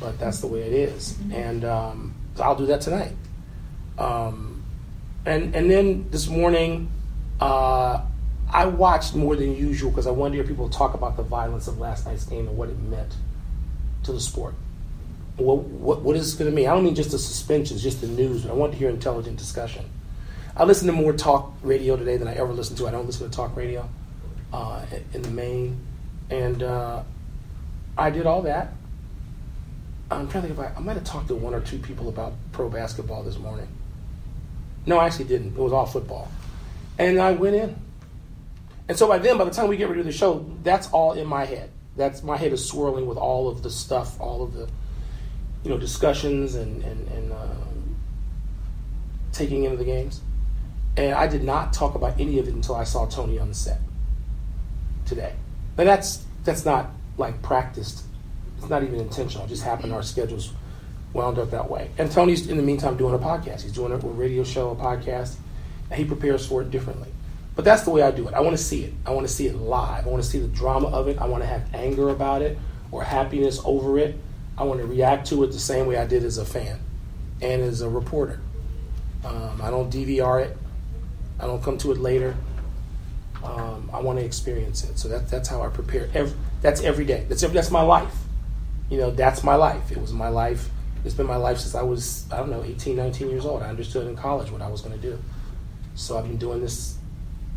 but 0.00 0.18
that's 0.18 0.40
the 0.40 0.46
way 0.46 0.62
it 0.62 0.72
is. 0.72 1.16
And 1.32 1.64
um, 1.64 2.14
I'll 2.40 2.56
do 2.56 2.66
that 2.66 2.80
tonight. 2.80 3.12
Um, 3.98 4.62
and 5.26 5.54
and 5.54 5.70
then 5.70 6.08
this 6.10 6.28
morning, 6.28 6.90
uh, 7.40 8.00
I 8.50 8.66
watched 8.66 9.14
more 9.14 9.36
than 9.36 9.54
usual 9.54 9.90
because 9.90 10.06
I 10.06 10.10
wanted 10.10 10.36
to 10.36 10.42
hear 10.42 10.48
people 10.48 10.68
talk 10.68 10.94
about 10.94 11.16
the 11.16 11.22
violence 11.22 11.68
of 11.68 11.78
last 11.78 12.06
night's 12.06 12.24
game 12.24 12.48
and 12.48 12.56
what 12.56 12.68
it 12.68 12.78
meant 12.78 13.14
to 14.04 14.12
the 14.12 14.20
sport. 14.20 14.54
What 15.36 15.58
what, 15.64 16.02
what 16.02 16.16
is 16.16 16.34
going 16.34 16.50
to 16.50 16.56
mean? 16.56 16.66
I 16.66 16.74
don't 16.74 16.84
mean 16.84 16.94
just 16.94 17.10
the 17.10 17.18
suspensions, 17.18 17.82
just 17.82 18.00
the 18.00 18.08
news. 18.08 18.42
But 18.42 18.50
I 18.50 18.54
want 18.54 18.72
to 18.72 18.78
hear 18.78 18.88
intelligent 18.88 19.38
discussion. 19.38 19.84
I 20.56 20.64
listen 20.64 20.88
to 20.88 20.92
more 20.92 21.12
talk 21.12 21.52
radio 21.62 21.96
today 21.96 22.16
than 22.16 22.26
I 22.26 22.34
ever 22.34 22.52
listened 22.52 22.78
to. 22.78 22.88
I 22.88 22.90
don't 22.90 23.06
listen 23.06 23.28
to 23.28 23.36
talk 23.36 23.56
radio 23.56 23.88
uh, 24.52 24.84
in 25.14 25.22
the 25.22 25.30
main. 25.30 25.78
And 26.30 26.62
uh, 26.62 27.02
I 27.98 28.10
did 28.10 28.26
all 28.26 28.42
that. 28.42 28.72
I'm 30.10 30.28
trying 30.28 30.44
to 30.44 30.54
think 30.54 30.60
I, 30.60 30.72
I 30.74 30.80
might 30.80 30.94
have 30.94 31.04
talked 31.04 31.28
to 31.28 31.34
one 31.34 31.52
or 31.52 31.60
two 31.60 31.78
people 31.78 32.08
about 32.08 32.32
pro 32.52 32.70
basketball 32.70 33.24
this 33.24 33.36
morning. 33.36 33.68
No, 34.86 34.98
I 34.98 35.06
actually 35.06 35.26
didn't. 35.26 35.48
It 35.48 35.58
was 35.58 35.72
all 35.72 35.84
football. 35.84 36.30
And 36.98 37.20
I 37.20 37.32
went 37.32 37.56
in. 37.56 37.76
And 38.88 38.96
so 38.96 39.06
by 39.06 39.18
then, 39.18 39.36
by 39.36 39.44
the 39.44 39.50
time 39.50 39.68
we 39.68 39.76
get 39.76 39.88
ready 39.88 40.00
to 40.00 40.04
the 40.04 40.12
show, 40.12 40.46
that's 40.62 40.88
all 40.90 41.12
in 41.12 41.26
my 41.26 41.44
head. 41.44 41.70
That's 41.96 42.22
my 42.22 42.36
head 42.36 42.52
is 42.52 42.66
swirling 42.66 43.06
with 43.06 43.18
all 43.18 43.48
of 43.48 43.62
the 43.62 43.70
stuff, 43.70 44.18
all 44.20 44.42
of 44.42 44.54
the, 44.54 44.68
you 45.64 45.70
know, 45.70 45.76
discussions 45.76 46.54
and 46.54 46.82
and, 46.84 47.08
and 47.08 47.32
uh, 47.32 47.46
taking 49.32 49.64
into 49.64 49.76
the 49.76 49.84
games. 49.84 50.22
And 50.96 51.14
I 51.14 51.26
did 51.26 51.42
not 51.42 51.72
talk 51.72 51.96
about 51.96 52.18
any 52.18 52.38
of 52.38 52.48
it 52.48 52.54
until 52.54 52.76
I 52.76 52.84
saw 52.84 53.06
Tony 53.06 53.38
on 53.38 53.48
the 53.48 53.54
set 53.54 53.80
today. 55.04 55.34
But 55.76 55.84
that's 55.84 56.24
that's 56.44 56.64
not 56.64 56.90
like 57.18 57.42
practiced. 57.42 58.04
It's 58.58 58.68
not 58.68 58.82
even 58.82 59.00
intentional. 59.00 59.44
It 59.44 59.48
just 59.48 59.64
happened. 59.64 59.92
Our 59.92 60.02
schedules 60.02 60.52
wound 61.12 61.38
up 61.38 61.50
that 61.50 61.70
way. 61.70 61.90
And 61.98 62.10
Tony's 62.10 62.48
in 62.48 62.56
the 62.56 62.62
meantime 62.62 62.96
doing 62.96 63.14
a 63.14 63.18
podcast. 63.18 63.62
He's 63.62 63.72
doing 63.72 63.92
a 63.92 63.96
radio 63.96 64.44
show, 64.44 64.70
a 64.70 64.76
podcast, 64.76 65.36
and 65.90 65.98
he 65.98 66.04
prepares 66.04 66.46
for 66.46 66.62
it 66.62 66.70
differently. 66.70 67.08
But 67.56 67.64
that's 67.64 67.82
the 67.82 67.90
way 67.90 68.02
I 68.02 68.10
do 68.12 68.28
it. 68.28 68.34
I 68.34 68.40
want 68.40 68.56
to 68.56 68.62
see 68.62 68.84
it. 68.84 68.94
I 69.04 69.10
want 69.10 69.26
to 69.26 69.32
see 69.32 69.46
it 69.48 69.56
live. 69.56 70.06
I 70.06 70.10
want 70.10 70.22
to 70.22 70.28
see 70.28 70.38
the 70.38 70.48
drama 70.48 70.88
of 70.88 71.08
it. 71.08 71.18
I 71.18 71.26
want 71.26 71.42
to 71.42 71.48
have 71.48 71.74
anger 71.74 72.10
about 72.10 72.40
it 72.42 72.56
or 72.92 73.02
happiness 73.02 73.60
over 73.64 73.98
it. 73.98 74.16
I 74.56 74.62
want 74.64 74.80
to 74.80 74.86
react 74.86 75.26
to 75.28 75.42
it 75.44 75.48
the 75.48 75.58
same 75.58 75.86
way 75.86 75.96
I 75.96 76.06
did 76.06 76.24
as 76.24 76.38
a 76.38 76.44
fan 76.44 76.78
and 77.40 77.62
as 77.62 77.80
a 77.80 77.88
reporter. 77.88 78.40
Um, 79.24 79.60
I 79.62 79.70
don't 79.70 79.92
DVR 79.92 80.44
it. 80.44 80.56
I 81.40 81.46
don't 81.46 81.62
come 81.62 81.78
to 81.78 81.92
it 81.92 81.98
later. 81.98 82.36
Um, 83.42 83.90
I 83.92 84.00
want 84.00 84.18
to 84.18 84.24
experience 84.24 84.84
it. 84.84 84.98
So 84.98 85.08
that, 85.08 85.28
that's 85.28 85.48
how 85.48 85.62
I 85.62 85.68
prepare. 85.68 86.08
Every, 86.14 86.36
that's 86.60 86.82
every 86.82 87.04
day. 87.04 87.24
That's 87.28 87.42
every, 87.42 87.54
that's 87.54 87.70
my 87.70 87.82
life. 87.82 88.14
You 88.90 88.98
know, 88.98 89.10
that's 89.10 89.44
my 89.44 89.54
life. 89.54 89.90
It 89.92 89.98
was 90.00 90.12
my 90.12 90.28
life 90.28 90.70
It's 91.04 91.14
been 91.14 91.26
my 91.26 91.36
life 91.36 91.58
since 91.58 91.74
I 91.74 91.82
was, 91.82 92.24
I 92.32 92.38
don't 92.38 92.50
know, 92.50 92.64
18, 92.64 92.96
19 92.96 93.30
years 93.30 93.44
old. 93.46 93.62
I 93.62 93.68
understood 93.68 94.06
in 94.08 94.16
college 94.16 94.50
what 94.50 94.62
I 94.62 94.68
was 94.68 94.80
going 94.80 94.98
to 94.98 95.00
do. 95.00 95.18
So 95.94 96.18
I've 96.18 96.24
been 96.26 96.38
doing 96.38 96.60
this 96.60 96.96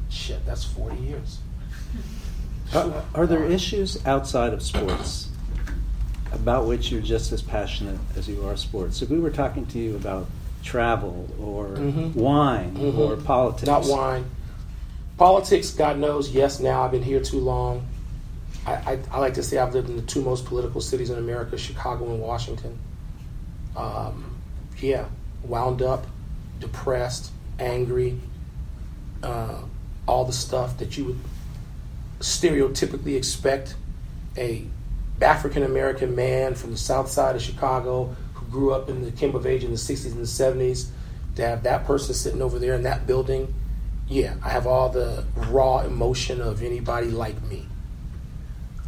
shit, 0.10 0.46
that's 0.46 0.64
40 0.64 0.98
years. 0.98 1.40
Are, 2.74 3.04
are 3.16 3.26
there 3.28 3.44
issues 3.44 3.98
outside 4.06 4.54
of 4.54 4.62
sports 4.64 5.28
about 6.32 6.66
which 6.68 6.90
you're 6.92 7.02
just 7.02 7.32
as 7.34 7.42
passionate 7.42 8.00
as 8.16 8.30
you 8.30 8.46
are 8.48 8.56
sports? 8.56 9.02
If 9.02 9.10
we 9.10 9.20
were 9.20 9.30
talking 9.32 9.66
to 9.68 9.80
you 9.80 9.96
about 9.98 10.28
travel 10.64 11.28
or 11.42 11.68
Mhm. 11.76 12.16
wine 12.16 12.76
Mhm. 12.78 12.98
or 12.98 13.18
politics, 13.18 13.68
Not 13.68 13.86
wine. 13.88 14.24
Politics, 15.18 15.72
God 15.72 15.98
knows, 16.00 16.30
yes, 16.30 16.60
now 16.62 16.84
I've 16.84 16.92
been 16.92 17.04
here 17.04 17.20
too 17.20 17.40
long. 17.42 17.86
I, 18.66 18.74
I, 18.74 19.00
I 19.12 19.20
like 19.20 19.34
to 19.36 19.44
say 19.44 19.58
I've 19.58 19.74
lived 19.74 19.90
in 19.90 19.96
the 19.96 20.02
two 20.04 20.22
most 20.22 20.46
political 20.46 20.82
cities 20.82 21.10
in 21.10 21.18
America, 21.18 21.58
Chicago 21.58 22.06
and 22.12 22.20
Washington. 22.22 22.78
Um, 23.76 24.36
yeah, 24.78 25.06
wound 25.44 25.82
up, 25.82 26.06
depressed, 26.60 27.32
angry, 27.60 28.20
uh, 29.24 29.62
all 30.08 30.26
the 30.26 30.34
stuff 30.34 30.78
that 30.78 30.98
you 30.98 31.06
would 31.06 31.20
stereotypically 32.20 33.18
expect 33.18 33.76
a 34.38 34.66
African 35.22 35.64
American 35.64 36.16
man 36.16 36.56
from 36.56 36.72
the 36.72 36.78
south 36.78 37.10
side 37.10 37.36
of 37.36 37.42
Chicago 37.42 38.16
who 38.34 38.46
grew 38.48 38.74
up 38.74 38.90
in 38.90 39.04
the 39.04 39.12
came 39.12 39.36
of 39.36 39.46
age 39.46 39.64
in 39.64 39.72
the 39.72 39.78
60s 39.78 40.12
and 40.12 40.18
the 40.18 40.24
70s 40.24 40.88
to 41.36 41.44
have 41.44 41.64
that 41.64 41.86
person 41.86 42.14
sitting 42.14 42.42
over 42.42 42.60
there 42.60 42.74
in 42.74 42.84
that 42.84 43.06
building. 43.06 43.54
Yeah, 44.08 44.36
I 44.44 44.50
have 44.50 44.68
all 44.68 44.90
the 44.90 45.24
raw 45.36 45.80
emotion 45.80 46.42
of 46.42 46.64
anybody 46.64 47.08
like 47.08 47.42
me. 47.44 47.68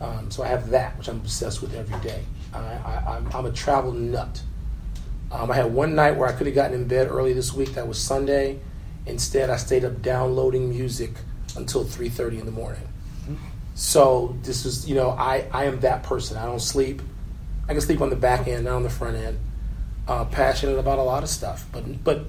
Um, 0.03 0.29
so 0.29 0.43
I 0.43 0.47
have 0.47 0.69
that, 0.71 0.97
which 0.97 1.07
I'm 1.07 1.17
obsessed 1.17 1.61
with 1.61 1.73
every 1.75 1.97
day. 2.01 2.23
I, 2.53 3.21
I'm 3.33 3.45
a 3.45 3.51
travel 3.51 3.93
nut. 3.93 4.41
Um, 5.31 5.49
I 5.49 5.55
had 5.55 5.73
one 5.73 5.95
night 5.95 6.17
where 6.17 6.27
I 6.27 6.33
could 6.33 6.45
have 6.45 6.55
gotten 6.55 6.75
in 6.75 6.87
bed 6.87 7.07
early 7.09 7.33
this 7.33 7.53
week. 7.53 7.73
That 7.73 7.87
was 7.87 7.97
Sunday. 7.97 8.59
Instead, 9.05 9.49
I 9.49 9.55
stayed 9.55 9.85
up 9.85 10.01
downloading 10.01 10.69
music 10.69 11.13
until 11.55 11.85
3:30 11.85 12.39
in 12.39 12.45
the 12.45 12.51
morning. 12.51 12.87
So 13.75 14.37
this 14.43 14.65
is, 14.65 14.87
you 14.87 14.93
know, 14.93 15.11
I, 15.11 15.47
I 15.51 15.65
am 15.65 15.79
that 15.79 16.03
person. 16.03 16.37
I 16.37 16.45
don't 16.45 16.59
sleep. 16.59 17.01
I 17.67 17.71
can 17.71 17.81
sleep 17.81 18.01
on 18.01 18.09
the 18.09 18.15
back 18.15 18.47
end, 18.47 18.65
not 18.65 18.75
on 18.75 18.83
the 18.83 18.89
front 18.89 19.15
end. 19.15 19.39
Uh, 20.07 20.25
passionate 20.25 20.77
about 20.77 20.99
a 20.99 21.03
lot 21.03 21.23
of 21.23 21.29
stuff, 21.29 21.65
but 21.71 22.03
but 22.03 22.25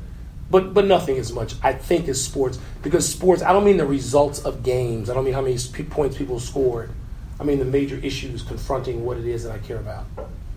but 0.49 0.73
but 0.73 0.87
nothing 0.87 1.19
as 1.19 1.33
much. 1.33 1.54
I 1.62 1.73
think 1.73 2.07
is 2.07 2.25
sports 2.25 2.59
because 2.83 3.07
sports. 3.07 3.43
I 3.43 3.52
don't 3.52 3.64
mean 3.64 3.76
the 3.76 3.87
results 3.87 4.38
of 4.38 4.62
games. 4.62 5.11
I 5.11 5.14
don't 5.14 5.25
mean 5.25 5.35
how 5.35 5.43
many 5.43 5.59
points 5.90 6.16
people 6.16 6.38
scored. 6.38 6.93
I 7.41 7.45
mean 7.45 7.59
the 7.59 7.64
major 7.64 7.97
issues 7.97 8.43
confronting 8.43 9.05
what 9.05 9.17
it 9.19 9.26
is 9.26 9.45
that 9.45 9.53
I 9.53 9.59
care 9.59 9.79
about. 9.79 10.05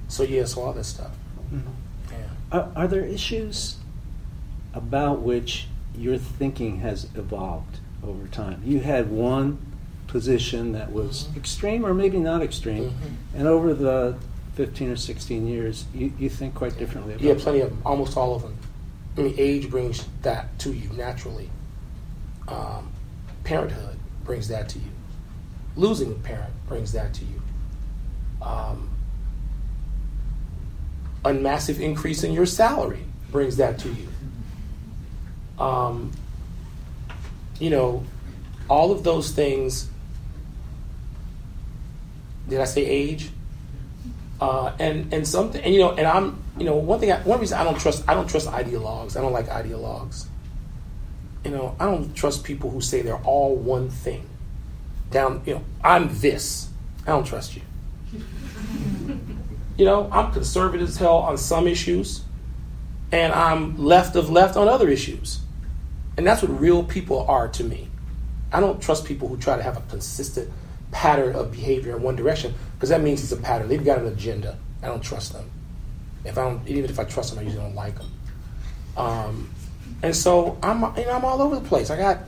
So 0.07 0.23
yeah, 0.23 0.45
so 0.45 0.61
all 0.61 0.73
that 0.73 0.85
stuff. 0.85 1.11
Yeah. 1.51 2.17
Are, 2.51 2.71
are 2.75 2.87
there 2.87 3.03
issues 3.05 3.77
about 4.73 5.21
which 5.21 5.67
your 5.95 6.17
thinking 6.17 6.79
has 6.79 7.05
evolved 7.15 7.79
over 8.03 8.27
time? 8.27 8.61
You 8.63 8.79
had 8.79 9.09
one 9.09 9.57
position 10.07 10.71
that 10.73 10.91
was 10.91 11.27
extreme 11.35 11.85
or 11.85 11.93
maybe 11.93 12.17
not 12.19 12.41
extreme, 12.41 12.91
Mhm. 12.91 13.39
and 13.39 13.47
over 13.47 13.73
the 13.73 14.15
15 14.55 14.89
or 14.91 14.95
16 14.95 15.47
years, 15.47 15.85
you, 15.93 16.11
you 16.17 16.29
think 16.29 16.55
quite 16.55 16.77
differently 16.77 17.13
about 17.13 17.23
Yeah, 17.23 17.35
plenty 17.37 17.59
of 17.59 17.69
them. 17.69 17.81
Almost 17.85 18.15
all 18.17 18.33
of 18.35 18.41
them. 18.41 18.55
I 19.17 19.21
mean, 19.21 19.35
age 19.37 19.69
brings 19.69 20.05
that 20.21 20.57
to 20.59 20.73
you 20.73 20.89
naturally. 20.93 21.49
Um, 22.47 22.89
parenthood 23.43 23.97
brings 24.23 24.47
that 24.47 24.69
to 24.69 24.79
you. 24.79 24.85
Losing 25.77 26.11
a 26.11 26.15
parent 26.15 26.53
brings 26.67 26.91
that 26.93 27.13
to 27.13 27.25
you. 27.25 27.41
Um, 28.41 28.89
a 31.23 31.33
massive 31.33 31.79
increase 31.79 32.23
in 32.23 32.33
your 32.33 32.47
salary 32.47 33.03
brings 33.31 33.57
that 33.57 33.77
to 33.79 33.89
you. 33.89 34.07
Um, 35.63 36.11
you 37.59 37.69
know, 37.69 38.03
all 38.67 38.91
of 38.91 39.03
those 39.03 39.31
things. 39.31 39.87
Did 42.49 42.59
I 42.59 42.65
say 42.65 42.83
age? 42.85 43.29
Uh, 44.39 44.73
and 44.79 45.11
and 45.13 45.27
something 45.27 45.61
and 45.63 45.73
you 45.73 45.79
know 45.79 45.93
and 45.93 46.05
I'm 46.05 46.41
you 46.59 46.63
know 46.63 46.75
one 46.75 46.99
thing 46.99 47.11
I, 47.11 47.19
one 47.21 47.39
reason 47.39 47.57
I 47.57 47.63
don't 47.63 47.79
trust 47.79 48.03
I 48.07 48.13
don't 48.13 48.29
trust 48.29 48.47
ideologues 48.47 49.17
I 49.17 49.21
don't 49.21 49.33
like 49.33 49.47
ideologues 49.47 50.27
you 51.43 51.49
know 51.49 51.75
I 51.79 51.85
don't 51.85 52.13
trust 52.13 52.43
people 52.43 52.69
who 52.69 52.79
say 52.79 53.01
they're 53.01 53.15
all 53.15 53.55
one 53.55 53.89
thing 53.89 54.29
down 55.11 55.41
you 55.45 55.55
know 55.55 55.63
I'm 55.83 56.09
this 56.19 56.69
I 57.05 57.11
don't 57.11 57.25
trust 57.25 57.55
you 57.55 57.61
you 59.77 59.85
know 59.85 60.09
I'm 60.11 60.31
conservative 60.31 60.87
as 60.87 60.97
hell 60.97 61.17
on 61.17 61.37
some 61.37 61.67
issues 61.67 62.23
and 63.11 63.31
I'm 63.33 63.77
left 63.77 64.15
of 64.15 64.29
left 64.29 64.57
on 64.57 64.67
other 64.67 64.89
issues 64.89 65.39
and 66.17 66.25
that's 66.25 66.41
what 66.41 66.59
real 66.59 66.83
people 66.83 67.25
are 67.27 67.47
to 67.49 67.63
me 67.63 67.87
I 68.51 68.59
don't 68.59 68.81
trust 68.81 69.05
people 69.05 69.27
who 69.27 69.37
try 69.37 69.57
to 69.57 69.63
have 69.63 69.77
a 69.77 69.81
consistent 69.81 70.51
pattern 70.91 71.35
of 71.35 71.51
behavior 71.51 71.95
in 71.95 72.01
one 72.01 72.15
direction 72.15 72.53
because 72.73 72.89
that 72.89 73.01
means 73.01 73.21
it's 73.21 73.31
a 73.31 73.37
pattern. 73.37 73.67
They've 73.67 73.83
got 73.83 73.99
an 73.99 74.07
agenda. 74.07 74.57
I 74.81 74.87
don't 74.87 75.01
trust 75.01 75.33
them. 75.33 75.49
If 76.23 76.37
I 76.37 76.43
don't, 76.43 76.67
even 76.67 76.89
if 76.89 76.99
I 76.99 77.03
trust 77.03 77.31
them, 77.31 77.39
I 77.39 77.41
usually 77.43 77.63
don't 77.63 77.75
like 77.75 77.97
them. 77.97 78.11
Um, 78.95 79.49
and 80.01 80.15
so 80.15 80.57
I'm, 80.63 80.81
you 80.97 81.05
know, 81.05 81.11
I'm 81.11 81.25
all 81.25 81.41
over 81.41 81.55
the 81.55 81.67
place. 81.67 81.89
I 81.89 81.97
got, 81.97 82.19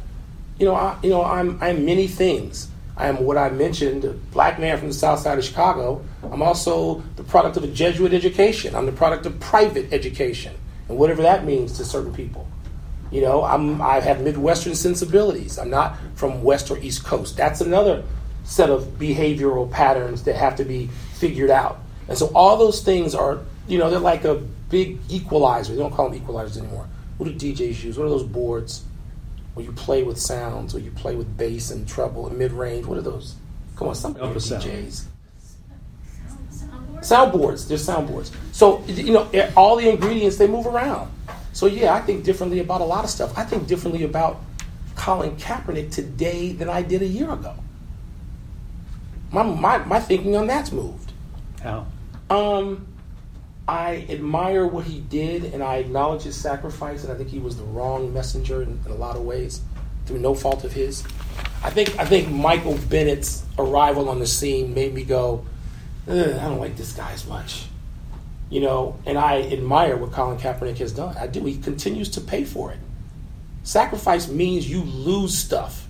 you 0.59 0.65
know, 0.65 0.75
I, 0.75 0.97
you 1.01 1.09
know, 1.09 1.23
I'm, 1.23 1.57
I'm 1.61 1.85
many 1.85 2.07
things. 2.07 2.67
I 2.97 3.07
am 3.07 3.23
what 3.23 3.37
I 3.37 3.49
mentioned, 3.49 4.03
a 4.03 4.11
black 4.11 4.59
man 4.59 4.77
from 4.77 4.89
the 4.89 4.93
south 4.93 5.19
side 5.21 5.37
of 5.37 5.45
Chicago. 5.45 6.03
I'm 6.21 6.41
also 6.41 7.01
the 7.15 7.23
product 7.23 7.55
of 7.55 7.63
a 7.63 7.67
Jesuit 7.67 8.13
education. 8.13 8.75
I'm 8.75 8.85
the 8.85 8.91
product 8.91 9.25
of 9.25 9.39
private 9.39 9.93
education, 9.93 10.53
and 10.89 10.97
whatever 10.97 11.21
that 11.21 11.45
means 11.45 11.77
to 11.77 11.85
certain 11.85 12.13
people. 12.13 12.45
You 13.09 13.21
know, 13.21 13.43
I'm, 13.43 13.81
I 13.81 14.01
have 14.01 14.21
Midwestern 14.21 14.75
sensibilities. 14.75 15.57
I'm 15.57 15.69
not 15.69 15.97
from 16.15 16.43
West 16.43 16.69
or 16.69 16.77
East 16.77 17.05
Coast. 17.05 17.37
That's 17.37 17.61
another 17.61 18.03
set 18.43 18.69
of 18.69 18.83
behavioral 18.99 19.71
patterns 19.71 20.23
that 20.23 20.35
have 20.35 20.57
to 20.57 20.65
be 20.65 20.87
figured 21.13 21.49
out. 21.49 21.79
And 22.09 22.17
so 22.17 22.27
all 22.35 22.57
those 22.57 22.81
things 22.81 23.15
are, 23.15 23.39
you 23.67 23.77
know, 23.77 23.89
they're 23.89 23.99
like 23.99 24.25
a 24.25 24.35
big 24.35 24.99
equalizer. 25.09 25.73
They 25.73 25.79
don't 25.79 25.93
call 25.93 26.09
them 26.09 26.19
equalizers 26.19 26.57
anymore. 26.57 26.87
What 27.17 27.25
do 27.25 27.53
DJs 27.53 27.83
use? 27.83 27.97
What 27.97 28.05
are 28.05 28.09
those 28.09 28.23
boards 28.23 28.83
where 29.53 29.65
you 29.65 29.71
play 29.71 30.03
with 30.03 30.19
sounds, 30.19 30.75
or 30.75 30.79
you 30.79 30.91
play 30.91 31.15
with 31.15 31.37
bass 31.37 31.71
and 31.71 31.87
treble 31.87 32.27
and 32.27 32.37
mid 32.37 32.51
range? 32.51 32.85
What 32.85 32.97
are 32.97 33.01
those? 33.01 33.35
Come 33.75 33.89
on, 33.89 33.95
some 33.95 34.17
Alpha 34.17 34.39
sound. 34.39 34.63
DJs. 34.63 35.05
Soundboards. 36.99 37.67
There's 37.67 37.87
soundboards. 37.87 38.31
So 38.51 38.83
you 38.87 39.13
know, 39.13 39.29
eh, 39.33 39.49
all 39.55 39.77
the 39.77 39.89
ingredients 39.89 40.37
they 40.37 40.47
move 40.47 40.67
around. 40.67 41.11
So 41.53 41.65
yeah, 41.65 41.93
I 41.93 42.01
think 42.01 42.23
differently 42.23 42.59
about 42.59 42.81
a 42.81 42.85
lot 42.85 43.03
of 43.03 43.09
stuff. 43.09 43.37
I 43.37 43.43
think 43.43 43.67
differently 43.67 44.03
about 44.03 44.41
Colin 44.95 45.35
Kaepernick 45.37 45.91
today 45.91 46.51
than 46.51 46.69
I 46.69 46.81
did 46.81 47.01
a 47.01 47.07
year 47.07 47.31
ago. 47.31 47.55
My 49.31 49.43
my, 49.43 49.77
my 49.85 49.99
thinking 49.99 50.35
on 50.35 50.47
that's 50.47 50.71
moved. 50.71 51.13
How? 51.61 51.85
Um, 52.29 52.85
I 53.69 54.03
admire 54.09 54.65
what 54.65 54.85
he 54.85 54.99
did, 54.99 55.53
and 55.53 55.61
I 55.61 55.75
acknowledge 55.75 56.23
his 56.23 56.35
sacrifice, 56.35 57.03
and 57.03 57.13
I 57.13 57.15
think 57.15 57.29
he 57.29 57.37
was 57.37 57.55
the 57.55 57.65
wrong 57.65 58.11
messenger 58.11 58.63
in, 58.63 58.79
in 58.83 58.91
a 58.91 58.95
lot 58.95 59.15
of 59.15 59.21
ways, 59.21 59.61
through 60.07 60.17
no 60.17 60.33
fault 60.33 60.63
of 60.63 60.73
his. 60.73 61.03
I 61.63 61.69
think 61.69 61.95
I 61.99 62.05
think 62.05 62.31
Michael 62.31 62.79
Bennett's 62.89 63.45
arrival 63.59 64.09
on 64.09 64.17
the 64.17 64.25
scene 64.25 64.73
made 64.73 64.95
me 64.95 65.03
go, 65.03 65.45
I 66.07 66.13
don't 66.13 66.57
like 66.57 66.77
this 66.77 66.93
guy 66.93 67.11
as 67.11 67.27
much, 67.27 67.67
you 68.49 68.59
know. 68.59 68.97
And 69.05 69.19
I 69.19 69.43
admire 69.43 69.97
what 69.97 70.13
Colin 70.13 70.39
Kaepernick 70.39 70.79
has 70.79 70.91
done. 70.91 71.15
I 71.15 71.27
do. 71.27 71.45
He 71.45 71.55
continues 71.55 72.09
to 72.11 72.21
pay 72.21 72.45
for 72.45 72.71
it. 72.71 72.79
Sacrifice 73.61 74.27
means 74.27 74.67
you 74.67 74.81
lose 74.81 75.37
stuff. 75.37 75.87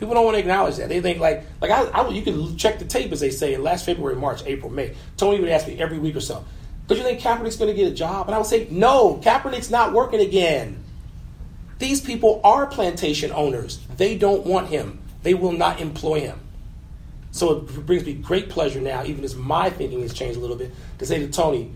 People 0.00 0.14
don't 0.14 0.24
want 0.24 0.34
to 0.34 0.40
acknowledge 0.40 0.78
that. 0.78 0.88
They 0.88 1.00
think 1.00 1.20
like 1.20 1.44
like 1.60 1.70
I, 1.70 1.84
I 1.84 2.08
you 2.08 2.22
can 2.22 2.56
check 2.56 2.80
the 2.80 2.84
tape 2.84 3.12
as 3.12 3.20
they 3.20 3.30
say 3.30 3.54
in 3.54 3.62
last 3.62 3.86
February, 3.86 4.16
March, 4.16 4.42
April, 4.44 4.72
May. 4.72 4.96
Tony 5.16 5.38
would 5.38 5.50
ask 5.50 5.68
me 5.68 5.80
every 5.80 6.00
week 6.00 6.16
or 6.16 6.20
so, 6.20 6.44
"Don't 6.86 6.98
you 6.98 7.04
think 7.04 7.20
Kaepernick's 7.20 7.56
going 7.56 7.74
to 7.74 7.76
get 7.76 7.90
a 7.90 7.94
job?" 7.94 8.26
And 8.26 8.34
I 8.34 8.38
would 8.38 8.46
say, 8.46 8.66
"No, 8.70 9.20
Kaepernick's 9.22 9.70
not 9.70 9.92
working 9.92 10.20
again. 10.20 10.82
These 11.78 12.00
people 12.00 12.40
are 12.44 12.66
plantation 12.66 13.32
owners. 13.32 13.78
They 13.96 14.16
don't 14.16 14.44
want 14.46 14.68
him. 14.68 15.00
They 15.22 15.34
will 15.34 15.52
not 15.52 15.80
employ 15.80 16.20
him." 16.20 16.40
So 17.30 17.52
it 17.52 17.86
brings 17.86 18.04
me 18.06 18.12
great 18.12 18.48
pleasure 18.48 18.80
now, 18.80 19.04
even 19.04 19.24
as 19.24 19.34
my 19.34 19.68
thinking 19.70 20.00
has 20.02 20.14
changed 20.14 20.36
a 20.36 20.40
little 20.40 20.56
bit, 20.56 20.72
to 20.98 21.06
say 21.06 21.18
to 21.18 21.28
Tony, 21.28 21.70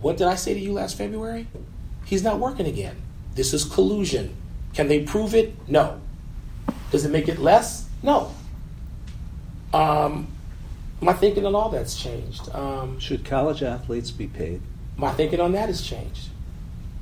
"What 0.00 0.18
did 0.18 0.26
I 0.26 0.34
say 0.34 0.52
to 0.52 0.60
you 0.60 0.72
last 0.72 0.98
February? 0.98 1.46
He's 2.04 2.22
not 2.22 2.38
working 2.38 2.66
again. 2.66 2.96
This 3.34 3.54
is 3.54 3.64
collusion. 3.64 4.36
Can 4.74 4.88
they 4.88 5.00
prove 5.00 5.34
it? 5.34 5.54
No. 5.68 6.00
Does 6.90 7.04
it 7.04 7.10
make 7.10 7.28
it 7.28 7.38
less? 7.38 7.86
No. 8.02 8.32
Um, 9.72 10.28
my 11.02 11.12
thinking 11.12 11.44
on 11.44 11.54
all 11.54 11.68
that's 11.68 12.00
changed. 12.00 12.48
Um, 12.54 12.98
Should 12.98 13.24
college 13.24 13.62
athletes 13.62 14.10
be 14.10 14.26
paid? 14.26 14.62
my 14.96 15.10
thinking 15.12 15.40
on 15.40 15.52
that 15.52 15.68
has 15.68 15.82
changed. 15.82 16.28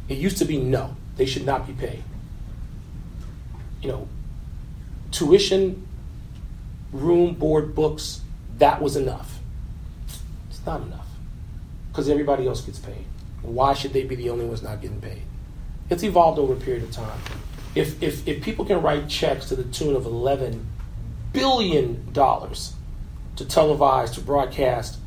It 0.09 0.17
used 0.17 0.39
to 0.39 0.45
be 0.45 0.57
no, 0.59 0.97
they 1.17 1.27
should 1.27 1.45
not 1.45 1.67
be 1.67 1.73
paid. 1.73 2.03
You 3.83 3.89
know, 3.89 4.09
tuition, 5.11 5.87
room, 6.93 7.35
board, 7.35 7.75
books, 7.75 8.21
that 8.59 8.81
was 8.81 8.97
enough. 8.97 9.39
It's 10.49 10.65
not 10.65 10.83
enough. 10.83 11.07
Because 11.91 12.09
everybody 12.09 12.47
else 12.47 12.61
gets 12.61 12.79
paid. 12.79 13.05
Why 13.43 13.75
should 13.75 13.93
they 13.93 14.05
be 14.05 14.15
the 14.15 14.31
only 14.31 14.45
ones 14.47 14.63
not 14.63 14.81
getting 14.81 15.01
paid? 15.01 15.23
It's 15.89 16.03
evolved 16.03 16.39
over 16.39 16.53
a 16.53 16.57
period 16.57 16.85
of 16.85 16.93
time. 16.93 17.19
If, 17.75 18.03
if, 18.03 18.27
if 18.27 18.43
people 18.43 18.65
can 18.65 18.81
write 18.83 19.09
checks 19.09 19.47
to 19.47 19.57
the 19.57 19.65
tune 19.65 19.97
of 19.97 20.05
$11 20.05 20.63
billion 21.33 22.13
to 23.41 23.47
televise, 23.47 24.13
to 24.15 24.21
broadcast 24.21 24.99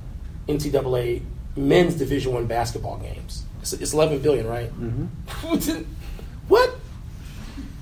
NCAA 0.47 1.21
men's 1.55 1.95
Division 1.95 2.33
One 2.33 2.47
basketball 2.47 2.97
games, 2.97 3.43
it's, 3.61 3.73
it's 3.73 3.93
11 3.93 4.19
billion, 4.19 4.47
right? 4.47 4.69
Mm-hmm. 4.69 5.83
what? 6.47 6.75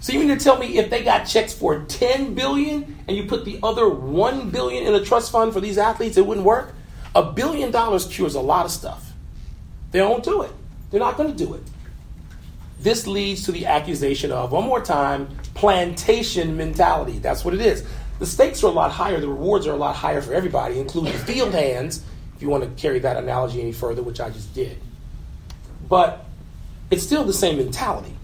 So 0.01 0.13
you 0.13 0.20
mean 0.20 0.29
to 0.29 0.43
tell 0.43 0.58
me 0.58 0.77
if 0.77 0.89
they 0.89 1.03
got 1.03 1.25
checks 1.25 1.53
for 1.53 1.84
10 1.84 2.34
billion 2.34 2.98
and 3.08 3.15
you 3.15 3.25
put 3.25 3.46
the 3.46 3.60
other 3.63 3.88
1 3.88 4.50
billion 4.50 4.86
in 4.86 4.93
a 4.93 5.03
trust 5.03 5.31
fund 5.31 5.53
for 5.53 5.62
these 5.62 5.77
athletes, 5.77 6.17
it 6.17 6.25
wouldn't 6.25 6.46
work? 6.46 6.74
A 7.15 7.24
billion 7.24 7.72
dollars 7.72 8.05
cures 8.05 8.36
a 8.36 8.41
lot 8.41 8.65
of 8.65 8.72
stuff. 8.72 9.13
They 9.91 10.01
won't 10.01 10.24
do 10.24 10.41
it. 10.41 10.51
They're 10.89 11.00
not 11.00 11.17
going 11.17 11.36
to 11.36 11.46
do 11.46 11.53
it. 11.53 11.62
This 12.79 13.05
leads 13.05 13.43
to 13.46 13.51
the 13.51 13.67
accusation 13.67 14.31
of, 14.31 14.51
one 14.51 14.63
more 14.63 14.81
time, 14.81 15.29
plantation 15.53 16.58
mentality. 16.58 17.20
That's 17.20 17.46
what 17.46 17.53
it 17.53 17.62
is. 17.62 17.86
The 18.22 18.28
stakes 18.28 18.63
are 18.63 18.68
a 18.68 18.70
lot 18.70 18.92
higher, 18.92 19.20
the 19.20 19.28
rewards 19.28 19.66
are 19.66 19.72
a 19.72 19.78
lot 19.78 19.96
higher 19.96 20.22
for 20.22 20.32
everybody, 20.32 20.78
including 20.78 21.12
field 21.13 21.56
hands, 21.56 22.06
if 22.36 22.44
you 22.44 22.50
want 22.50 22.63
to 22.63 22.70
carry 22.80 23.00
that 23.00 23.18
analogy 23.18 23.60
any 23.60 23.72
further, 23.72 24.04
which 24.04 24.22
I 24.22 24.30
just 24.30 24.54
did. 24.54 24.78
But 25.90 26.24
it's 26.92 27.01
still 27.01 27.24
the 27.24 27.34
same 27.34 27.58
mentality. 27.58 28.16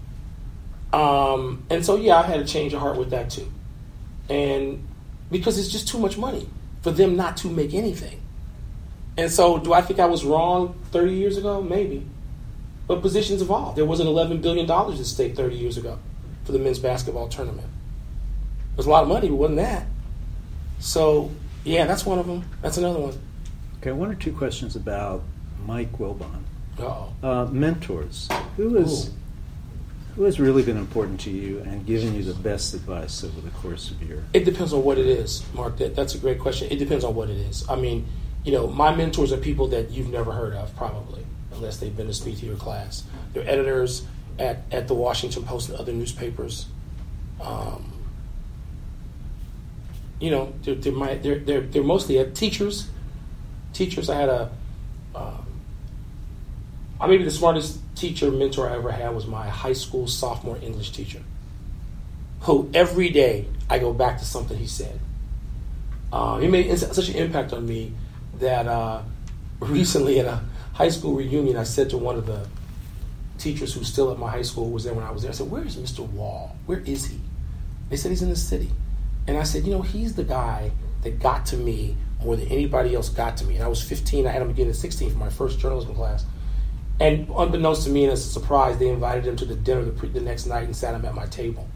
Um, 0.92 1.64
and 1.68 1.84
so, 1.84 1.96
yeah, 1.96 2.18
I 2.18 2.22
had 2.22 2.38
a 2.38 2.44
change 2.44 2.74
of 2.74 2.80
heart 2.80 2.96
with 2.96 3.10
that 3.10 3.30
too. 3.30 3.50
And 4.30 4.86
because 5.32 5.58
it's 5.58 5.68
just 5.68 5.88
too 5.88 5.98
much 5.98 6.16
money 6.16 6.48
for 6.82 6.92
them 6.92 7.16
not 7.16 7.36
to 7.38 7.48
make 7.48 7.74
anything. 7.74 8.20
And 9.16 9.32
so, 9.32 9.58
do 9.58 9.72
I 9.72 9.82
think 9.82 9.98
I 9.98 10.06
was 10.06 10.24
wrong 10.24 10.78
30 10.92 11.12
years 11.12 11.36
ago? 11.38 11.60
Maybe. 11.60 12.06
But 12.86 13.02
positions 13.02 13.42
evolved. 13.42 13.76
There 13.76 13.84
wasn't 13.84 14.10
$11 14.10 14.42
billion 14.42 14.70
at 14.70 15.06
stake 15.06 15.34
30 15.34 15.56
years 15.56 15.76
ago 15.76 15.98
for 16.44 16.52
the 16.52 16.60
men's 16.60 16.78
basketball 16.78 17.26
tournament. 17.26 17.66
It 18.78 18.86
was 18.86 18.86
a 18.86 18.90
lot 18.90 19.02
of 19.02 19.08
money, 19.08 19.28
but 19.28 19.34
wasn't 19.34 19.56
that. 19.56 19.86
So, 20.78 21.32
yeah, 21.64 21.84
that's 21.84 22.06
one 22.06 22.20
of 22.20 22.28
them. 22.28 22.44
That's 22.62 22.78
another 22.78 23.00
one. 23.00 23.18
Okay, 23.80 23.90
one 23.90 24.08
or 24.08 24.14
two 24.14 24.32
questions 24.32 24.76
about 24.76 25.24
Mike 25.66 25.98
Wilbon. 25.98 26.42
Uh, 27.22 27.46
mentors. 27.46 28.28
Who 28.56 28.76
is. 28.76 29.08
Ooh 29.08 29.12
who 30.18 30.24
has 30.24 30.40
really 30.40 30.64
been 30.64 30.76
important 30.76 31.20
to 31.20 31.30
you 31.30 31.60
and 31.60 31.86
given 31.86 32.12
you 32.12 32.24
the 32.24 32.34
best 32.34 32.74
advice 32.74 33.22
over 33.22 33.40
the 33.40 33.50
course 33.50 33.92
of 33.92 34.02
your? 34.02 34.24
It 34.34 34.44
depends 34.44 34.72
on 34.72 34.82
what 34.82 34.98
it 34.98 35.06
is, 35.06 35.44
Mark. 35.54 35.76
That, 35.76 35.94
that's 35.94 36.16
a 36.16 36.18
great 36.18 36.40
question. 36.40 36.66
It 36.72 36.80
depends 36.80 37.04
on 37.04 37.14
what 37.14 37.30
it 37.30 37.36
is. 37.36 37.64
I 37.68 37.76
mean, 37.76 38.04
you 38.42 38.50
know, 38.50 38.66
my 38.66 38.92
mentors 38.92 39.30
are 39.30 39.36
people 39.36 39.68
that 39.68 39.92
you've 39.92 40.10
never 40.10 40.32
heard 40.32 40.54
of, 40.54 40.74
probably, 40.74 41.24
unless 41.52 41.76
they've 41.76 41.96
been 41.96 42.08
to 42.08 42.14
speak 42.14 42.38
to 42.38 42.46
your 42.46 42.56
class. 42.56 43.04
They're 43.32 43.48
editors 43.48 44.08
at, 44.40 44.62
at 44.72 44.88
the 44.88 44.94
Washington 44.94 45.44
Post 45.44 45.68
and 45.68 45.78
other 45.78 45.92
newspapers. 45.92 46.66
Um, 47.40 47.92
you 50.20 50.30
know, 50.30 50.52
they're, 50.62 50.74
they're, 50.74 50.92
my, 50.92 51.14
they're, 51.14 51.38
they're, 51.38 51.60
they're 51.60 51.82
mostly 51.82 52.24
teachers. 52.32 52.88
Teachers, 53.72 54.10
I 54.10 54.16
had 54.16 54.28
a, 54.28 54.50
um, 55.14 55.46
I 57.00 57.06
maybe 57.06 57.24
the 57.24 57.30
smartest 57.30 57.80
teacher 57.94 58.30
mentor 58.30 58.68
I 58.68 58.76
ever 58.76 58.90
had 58.90 59.14
was 59.14 59.26
my 59.26 59.48
high 59.48 59.72
school 59.72 60.06
sophomore 60.06 60.58
English 60.60 60.90
teacher, 60.90 61.22
who 62.40 62.70
every 62.74 63.10
day 63.10 63.46
I 63.70 63.78
go 63.78 63.92
back 63.92 64.18
to 64.18 64.24
something 64.24 64.56
he 64.56 64.66
said. 64.66 64.98
Uh, 66.12 66.38
he 66.38 66.48
made 66.48 66.76
such 66.78 67.08
an 67.08 67.16
impact 67.16 67.52
on 67.52 67.66
me 67.66 67.92
that 68.38 68.66
uh, 68.66 69.02
recently 69.60 70.20
at 70.20 70.26
a 70.26 70.40
high 70.72 70.88
school 70.88 71.14
reunion, 71.14 71.56
I 71.56 71.64
said 71.64 71.90
to 71.90 71.98
one 71.98 72.16
of 72.16 72.26
the 72.26 72.46
teachers 73.38 73.74
who's 73.74 73.88
still 73.88 74.10
at 74.10 74.18
my 74.18 74.30
high 74.30 74.42
school 74.42 74.70
was 74.70 74.84
there 74.84 74.94
when 74.94 75.04
I 75.04 75.10
was 75.10 75.22
there. 75.22 75.30
I 75.30 75.34
said, 75.34 75.50
"Where 75.50 75.64
is 75.64 75.76
Mr. 75.76 76.00
Wall? 76.00 76.56
Where 76.66 76.80
is 76.80 77.06
he?" 77.06 77.20
They 77.90 77.96
said 77.96 78.10
he's 78.10 78.22
in 78.22 78.30
the 78.30 78.36
city, 78.36 78.70
and 79.28 79.36
I 79.36 79.44
said, 79.44 79.64
"You 79.64 79.70
know, 79.70 79.82
he's 79.82 80.14
the 80.14 80.24
guy 80.24 80.72
that 81.02 81.20
got 81.20 81.46
to 81.46 81.56
me 81.56 81.96
more 82.24 82.34
than 82.34 82.48
anybody 82.48 82.94
else 82.94 83.08
got 83.08 83.36
to 83.36 83.44
me." 83.44 83.54
And 83.54 83.62
I 83.62 83.68
was 83.68 83.80
15. 83.80 84.26
I 84.26 84.30
had 84.30 84.42
him 84.42 84.48
begin 84.48 84.68
at 84.68 84.74
16 84.74 85.10
for 85.10 85.18
my 85.18 85.28
first 85.28 85.60
journalism 85.60 85.94
class. 85.94 86.24
And 87.00 87.28
unbeknownst 87.36 87.84
to 87.84 87.90
me, 87.90 88.04
and 88.04 88.12
as 88.12 88.26
a 88.26 88.28
surprise, 88.28 88.78
they 88.78 88.88
invited 88.88 89.24
him 89.24 89.36
to 89.36 89.44
the 89.44 89.54
dinner 89.54 89.84
the, 89.84 89.92
pre- 89.92 90.08
the 90.08 90.20
next 90.20 90.46
night 90.46 90.64
and 90.64 90.74
sat 90.74 90.94
him 90.94 91.04
at 91.04 91.14
my 91.14 91.26
table. 91.26 91.68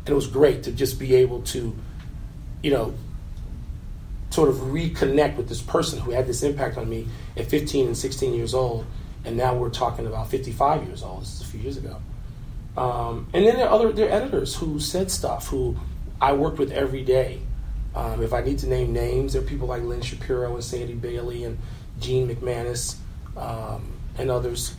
And 0.00 0.10
it 0.10 0.14
was 0.14 0.26
great 0.26 0.64
to 0.64 0.72
just 0.72 0.98
be 0.98 1.14
able 1.14 1.40
to, 1.42 1.74
you 2.62 2.70
know, 2.70 2.92
sort 4.28 4.48
of 4.48 4.56
reconnect 4.56 5.36
with 5.36 5.48
this 5.48 5.62
person 5.62 6.00
who 6.00 6.10
had 6.10 6.26
this 6.26 6.42
impact 6.42 6.76
on 6.76 6.88
me 6.88 7.06
at 7.36 7.46
15 7.46 7.86
and 7.86 7.96
16 7.96 8.34
years 8.34 8.52
old. 8.52 8.84
And 9.24 9.36
now 9.36 9.54
we're 9.54 9.70
talking 9.70 10.06
about 10.06 10.28
55 10.28 10.84
years 10.84 11.02
old. 11.02 11.22
This 11.22 11.36
is 11.36 11.42
a 11.42 11.44
few 11.44 11.60
years 11.60 11.76
ago. 11.76 11.96
Um, 12.76 13.28
and 13.32 13.46
then 13.46 13.56
there 13.56 13.68
are 13.68 13.74
other 13.74 13.92
there 13.92 14.08
are 14.08 14.12
editors 14.12 14.56
who 14.56 14.80
said 14.80 15.10
stuff 15.10 15.48
who 15.48 15.76
I 16.22 16.32
work 16.34 16.56
with 16.56 16.70
every 16.70 17.02
day. 17.02 17.40
Um, 17.96 18.22
if 18.22 18.32
I 18.32 18.42
need 18.42 18.60
to 18.60 18.68
name 18.68 18.92
names, 18.92 19.32
there 19.32 19.42
are 19.42 19.44
people 19.44 19.66
like 19.66 19.82
Lynn 19.82 20.00
Shapiro 20.00 20.54
and 20.54 20.62
Sandy 20.62 20.94
Bailey 20.94 21.42
and 21.44 21.58
Gene 21.98 22.28
McManus. 22.28 22.94
Um, 23.36 23.92
and 24.18 24.30
others 24.30 24.74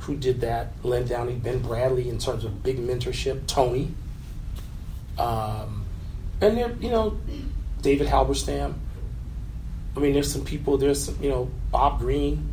who 0.00 0.16
did 0.16 0.42
that. 0.42 0.72
Len 0.82 1.06
Downie, 1.06 1.34
Ben 1.34 1.60
Bradlee, 1.60 2.06
in 2.06 2.18
terms 2.18 2.44
of 2.44 2.62
big 2.62 2.78
mentorship, 2.78 3.46
Tony. 3.46 3.94
Um, 5.18 5.86
and 6.40 6.58
there, 6.58 6.72
you 6.80 6.90
know, 6.90 7.18
David 7.80 8.08
Halberstam. 8.08 8.74
I 9.96 10.00
mean, 10.00 10.12
there's 10.12 10.30
some 10.30 10.44
people. 10.44 10.76
There's 10.76 11.04
some, 11.04 11.16
you 11.22 11.30
know, 11.30 11.50
Bob 11.70 12.00
Greene. 12.00 12.52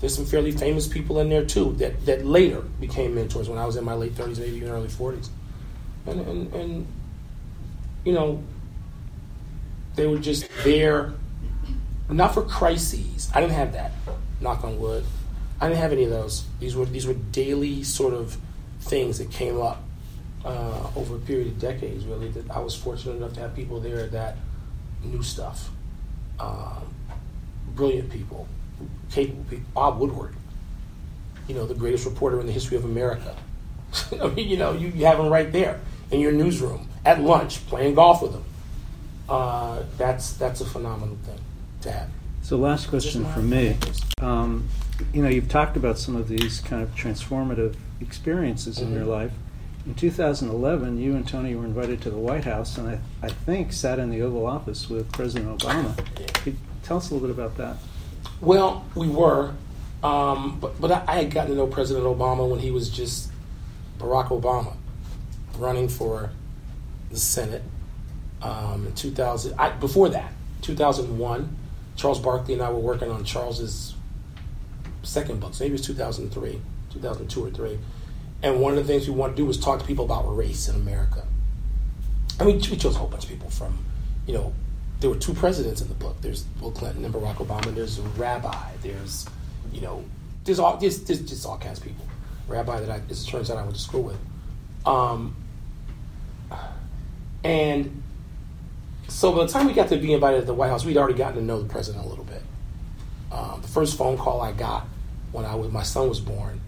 There's 0.00 0.14
some 0.14 0.26
fairly 0.26 0.52
famous 0.52 0.86
people 0.86 1.18
in 1.20 1.28
there 1.28 1.44
too 1.44 1.72
that, 1.78 2.04
that 2.06 2.26
later 2.26 2.60
became 2.60 3.14
mentors 3.14 3.48
when 3.48 3.58
I 3.58 3.64
was 3.64 3.76
in 3.76 3.84
my 3.84 3.94
late 3.94 4.14
30s, 4.14 4.38
maybe 4.38 4.56
even 4.56 4.68
early 4.68 4.88
40s. 4.88 5.28
And, 6.06 6.20
and, 6.20 6.52
and 6.52 6.86
you 8.04 8.12
know, 8.12 8.42
they 9.94 10.06
were 10.06 10.18
just 10.18 10.48
there, 10.62 11.12
not 12.08 12.34
for 12.34 12.42
crises. 12.42 13.30
I 13.34 13.40
didn't 13.40 13.54
have 13.54 13.72
that, 13.72 13.92
knock 14.40 14.64
on 14.64 14.78
wood. 14.78 15.04
I 15.60 15.68
didn't 15.68 15.80
have 15.80 15.92
any 15.92 16.04
of 16.04 16.10
those. 16.10 16.44
These 16.60 16.76
were 16.76 16.84
these 16.84 17.06
were 17.06 17.14
daily 17.14 17.84
sort 17.84 18.12
of 18.12 18.36
things 18.80 19.18
that 19.18 19.30
came 19.30 19.60
up 19.60 19.82
uh, 20.44 20.90
over 20.96 21.16
a 21.16 21.18
period 21.18 21.48
of 21.48 21.58
decades. 21.58 22.04
Really, 22.04 22.28
that 22.30 22.50
I 22.50 22.58
was 22.58 22.74
fortunate 22.74 23.16
enough 23.16 23.32
to 23.34 23.40
have 23.40 23.54
people 23.54 23.80
there 23.80 24.06
that 24.08 24.36
knew 25.02 25.22
stuff, 25.22 25.70
um, 26.40 26.92
brilliant 27.74 28.10
people, 28.10 28.48
capable 29.10 29.44
people. 29.44 29.66
Bob 29.74 29.98
Woodward, 29.98 30.34
you 31.46 31.54
know, 31.54 31.66
the 31.66 31.74
greatest 31.74 32.04
reporter 32.04 32.40
in 32.40 32.46
the 32.46 32.52
history 32.52 32.76
of 32.76 32.84
America. 32.84 33.36
I 34.20 34.26
mean, 34.28 34.48
you 34.48 34.56
know, 34.56 34.72
you, 34.72 34.88
you 34.88 35.06
have 35.06 35.20
him 35.20 35.28
right 35.28 35.50
there 35.52 35.80
in 36.10 36.18
your 36.20 36.32
newsroom 36.32 36.88
at 37.04 37.20
lunch, 37.20 37.66
playing 37.66 37.94
golf 37.94 38.22
with 38.22 38.32
them. 38.32 38.44
Uh, 39.28 39.82
that's 39.96 40.32
that's 40.34 40.60
a 40.60 40.66
phenomenal 40.66 41.16
thing 41.24 41.40
to 41.82 41.90
have. 41.90 42.10
So, 42.42 42.58
last 42.58 42.88
question 42.88 43.24
from 43.32 43.48
me. 43.48 43.76
Um, 44.20 44.68
you 45.12 45.22
know, 45.22 45.28
you've 45.28 45.48
talked 45.48 45.76
about 45.76 45.98
some 45.98 46.14
of 46.14 46.28
these 46.28 46.60
kind 46.60 46.82
of 46.82 46.94
transformative 46.94 47.76
experiences 48.00 48.76
mm-hmm. 48.76 48.88
in 48.88 48.92
your 48.92 49.02
mm-hmm. 49.02 49.10
life. 49.10 49.32
In 49.86 49.94
2011, 49.94 50.98
you 50.98 51.14
and 51.14 51.28
Tony 51.28 51.54
were 51.54 51.64
invited 51.64 52.00
to 52.02 52.10
the 52.10 52.16
White 52.16 52.44
House, 52.44 52.78
and 52.78 52.88
I, 52.88 52.98
I 53.22 53.28
think 53.28 53.72
sat 53.72 53.98
in 53.98 54.10
the 54.10 54.22
Oval 54.22 54.46
Office 54.46 54.88
with 54.88 55.12
President 55.12 55.58
Obama. 55.58 55.94
Could 56.42 56.56
tell 56.82 56.96
us 56.96 57.10
a 57.10 57.14
little 57.14 57.28
bit 57.28 57.36
about 57.36 57.56
that? 57.58 57.76
Well, 58.40 58.84
we 58.94 59.08
were, 59.08 59.54
um, 60.02 60.58
but, 60.60 60.80
but 60.80 60.90
I, 60.90 61.04
I, 61.06 61.16
had 61.16 61.30
gotten 61.30 61.50
to 61.50 61.56
know 61.56 61.66
President 61.66 62.06
Obama 62.06 62.48
when 62.48 62.60
he 62.60 62.70
was 62.70 62.88
just 62.88 63.30
Barack 63.98 64.28
Obama, 64.28 64.74
running 65.58 65.88
for 65.88 66.30
the 67.14 67.20
Senate 67.20 67.62
um, 68.42 68.86
in 68.86 68.94
2000. 68.94 69.54
I, 69.58 69.70
before 69.70 70.08
that, 70.10 70.32
2001, 70.62 71.56
Charles 71.96 72.20
Barkley 72.20 72.54
and 72.54 72.62
I 72.62 72.70
were 72.70 72.78
working 72.78 73.10
on 73.10 73.24
Charles's 73.24 73.94
second 75.02 75.40
book. 75.40 75.54
So 75.54 75.64
maybe 75.64 75.74
it 75.74 75.78
was 75.78 75.86
2003, 75.86 76.60
2002 76.92 77.44
or 77.44 77.50
three. 77.50 77.78
And 78.42 78.60
one 78.60 78.76
of 78.76 78.86
the 78.86 78.92
things 78.92 79.08
we 79.08 79.14
wanted 79.14 79.34
to 79.34 79.42
do 79.42 79.46
was 79.46 79.58
talk 79.58 79.80
to 79.80 79.86
people 79.86 80.04
about 80.04 80.24
race 80.36 80.68
in 80.68 80.76
America. 80.76 81.24
And 82.38 82.48
we, 82.48 82.54
we 82.54 82.76
chose 82.76 82.96
a 82.96 82.98
whole 82.98 83.08
bunch 83.08 83.24
of 83.24 83.30
people 83.30 83.48
from, 83.48 83.78
you 84.26 84.34
know, 84.34 84.52
there 85.00 85.08
were 85.08 85.16
two 85.16 85.34
presidents 85.34 85.80
in 85.80 85.88
the 85.88 85.94
book. 85.94 86.20
There's 86.20 86.42
Bill 86.42 86.72
Clinton 86.72 87.04
and 87.04 87.14
Barack 87.14 87.36
Obama. 87.36 87.74
There's 87.74 87.98
a 87.98 88.02
rabbi. 88.02 88.70
There's, 88.82 89.26
you 89.72 89.80
know, 89.80 90.04
there's 90.44 90.58
all 90.58 90.76
there's, 90.76 91.02
there's 91.04 91.20
just 91.20 91.46
all 91.46 91.58
kinds 91.58 91.78
of 91.78 91.84
people. 91.84 92.06
Rabbi 92.48 92.80
that 92.80 92.90
I, 92.90 92.96
it 92.96 93.24
turns 93.26 93.50
out, 93.50 93.58
I 93.58 93.62
went 93.62 93.76
to 93.76 93.80
school 93.80 94.02
with. 94.02 94.18
Um, 94.84 95.36
and 97.44 98.02
so 99.08 99.32
by 99.32 99.44
the 99.44 99.52
time 99.52 99.66
we 99.66 99.74
got 99.74 99.88
to 99.88 99.96
be 99.96 100.12
invited 100.12 100.40
to 100.40 100.46
the 100.46 100.54
White 100.54 100.70
House, 100.70 100.84
we'd 100.84 100.96
already 100.96 101.16
gotten 101.16 101.36
to 101.36 101.42
know 101.42 101.62
the 101.62 101.68
president 101.68 102.04
a 102.04 102.08
little 102.08 102.24
bit. 102.24 102.42
Um, 103.30 103.60
the 103.60 103.68
first 103.68 103.96
phone 103.96 104.16
call 104.16 104.40
I 104.40 104.52
got 104.52 104.86
when 105.30 105.44
I 105.44 105.54
was 105.54 105.70
my 105.70 105.82
son 105.82 106.08
was 106.08 106.20
born 106.20 106.60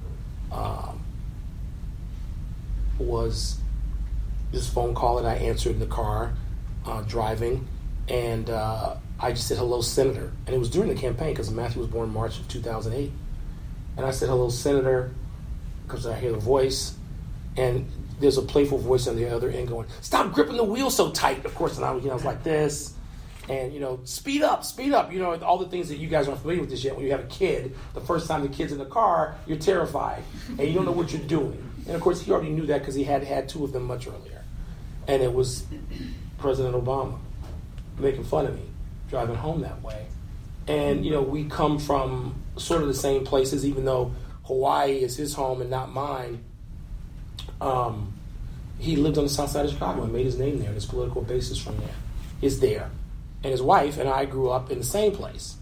um, 0.53 1.01
was 2.99 3.59
this 4.53 4.69
phone 4.69 4.95
call 4.95 5.23
that 5.23 5.27
I 5.27 5.35
answered 5.37 5.73
in 5.73 5.79
the 5.79 5.87
car 5.87 6.35
uh, 6.85 7.03
driving, 7.03 7.67
and 8.09 8.49
uh, 8.51 8.97
I 9.19 9.33
just 9.33 9.49
said 9.49 9.59
hello, 9.59 9.81
Senator, 9.81 10.33
and 10.47 10.55
it 10.55 10.59
was 10.59 10.71
during 10.71 10.89
the 10.89 11.01
campaign 11.01 11.31
because 11.31 11.51
Matthew 11.51 11.81
was 11.81 11.91
born 11.91 12.13
March 12.13 12.39
of 12.39 12.49
2008, 12.49 13.11
and 13.97 14.07
I 14.07 14.11
said 14.11 14.29
hello, 14.29 14.49
Senator, 14.51 15.13
because 15.87 16.07
I 16.07 16.19
hear 16.19 16.33
the 16.33 16.39
voice, 16.39 16.97
and 17.57 17.89
there's 18.21 18.39
a 18.39 18.43
playful 18.43 18.79
voice 18.79 19.07
on 19.07 19.17
the 19.17 19.29
other 19.29 19.51
end 19.51 19.69
going, 19.69 19.87
"Stop 20.01 20.33
gripping 20.33 20.57
the 20.57 20.65
wheel 20.65 20.91
so 20.91 21.11
tight." 21.11 21.45
Of 21.45 21.55
course, 21.55 21.77
and 21.77 21.85
I 21.85 21.93
was, 21.93 22.03
you 22.03 22.09
know, 22.09 22.15
I 22.15 22.17
was 22.17 22.25
like 22.25 22.43
this, 22.43 22.95
and 23.49 23.73
you 23.73 23.81
know, 23.81 24.01
speed 24.05 24.43
up, 24.43 24.65
speed 24.65 24.93
up. 24.93 25.13
You 25.13 25.19
know, 25.19 25.35
all 25.41 25.59
the 25.59 25.69
things 25.69 25.89
that 25.89 25.97
you 25.97 26.09
guys 26.09 26.29
aren't 26.29 26.41
familiar 26.41 26.61
with 26.61 26.71
this 26.71 26.83
yet. 26.85 26.97
When 26.97 27.05
you 27.05 27.13
have 27.13 27.21
a 27.21 27.29
kid, 27.29 27.77
the 27.95 28.01
first 28.01 28.29
time 28.29 28.43
the 28.43 28.49
kid's 28.49 28.73
in 28.73 28.79
the 28.79 28.85
car, 28.87 29.37
you're 29.47 29.59
terrified, 29.59 30.23
and 30.49 30.61
you 30.61 30.73
don't 30.73 30.85
know 30.85 30.93
what 30.93 31.13
you're 31.13 31.23
doing. 31.23 31.63
And 31.87 31.95
of 31.95 32.01
course, 32.01 32.21
he 32.21 32.33
already 32.33 32.51
knew 32.51 32.67
that 32.67 32.81
because 32.81 32.95
he 32.95 33.05
had 33.05 33.23
had 33.23 33.49
two 33.49 33.65
of 33.65 33.73
them 33.73 33.85
much 33.85 34.07
earlier, 34.07 34.43
and 35.07 35.23
it 35.23 35.33
was 35.33 35.65
President 36.39 36.75
Obama 36.75 37.19
making 37.99 38.25
fun 38.25 38.47
of 38.47 38.55
me 38.55 38.63
driving 39.09 39.37
home 39.37 39.61
that 39.63 39.83
way. 39.83 40.07
And 40.67 41.05
you 41.05 41.13
know, 41.13 41.23
we 41.23 41.45
come 41.45 41.79
from 41.79 42.35
sort 42.57 42.83
of 42.83 42.89
the 42.89 42.95
same 42.95 43.25
places, 43.25 43.65
even 43.65 43.85
though 43.85 44.13
Hawaii 44.45 45.03
is 45.03 45.17
his 45.17 45.35
home 45.35 45.61
and 45.61 45.71
not 45.71 45.93
mine. 45.93 46.43
Um, 47.61 48.13
he 48.79 48.97
lived 48.97 49.19
on 49.19 49.25
the 49.25 49.31
south 49.31 49.51
side 49.51 49.65
of 49.65 49.73
Chicago 49.73 50.03
and 50.03 50.13
made 50.13 50.27
his 50.27 50.39
name 50.39 50.59
there. 50.59 50.67
and 50.69 50.75
His 50.75 50.87
political 50.87 51.23
basis 51.23 51.59
from 51.59 51.77
there 51.79 51.95
is 52.43 52.61
there. 52.61 52.91
And 53.43 53.53
his 53.53 53.63
wife 53.63 53.99
and 53.99 54.09
I 54.09 54.25
grew 54.25 54.51
up 54.51 54.71
in 54.71 54.79
the 54.79 54.85
same 54.85 55.13
place. 55.13 55.57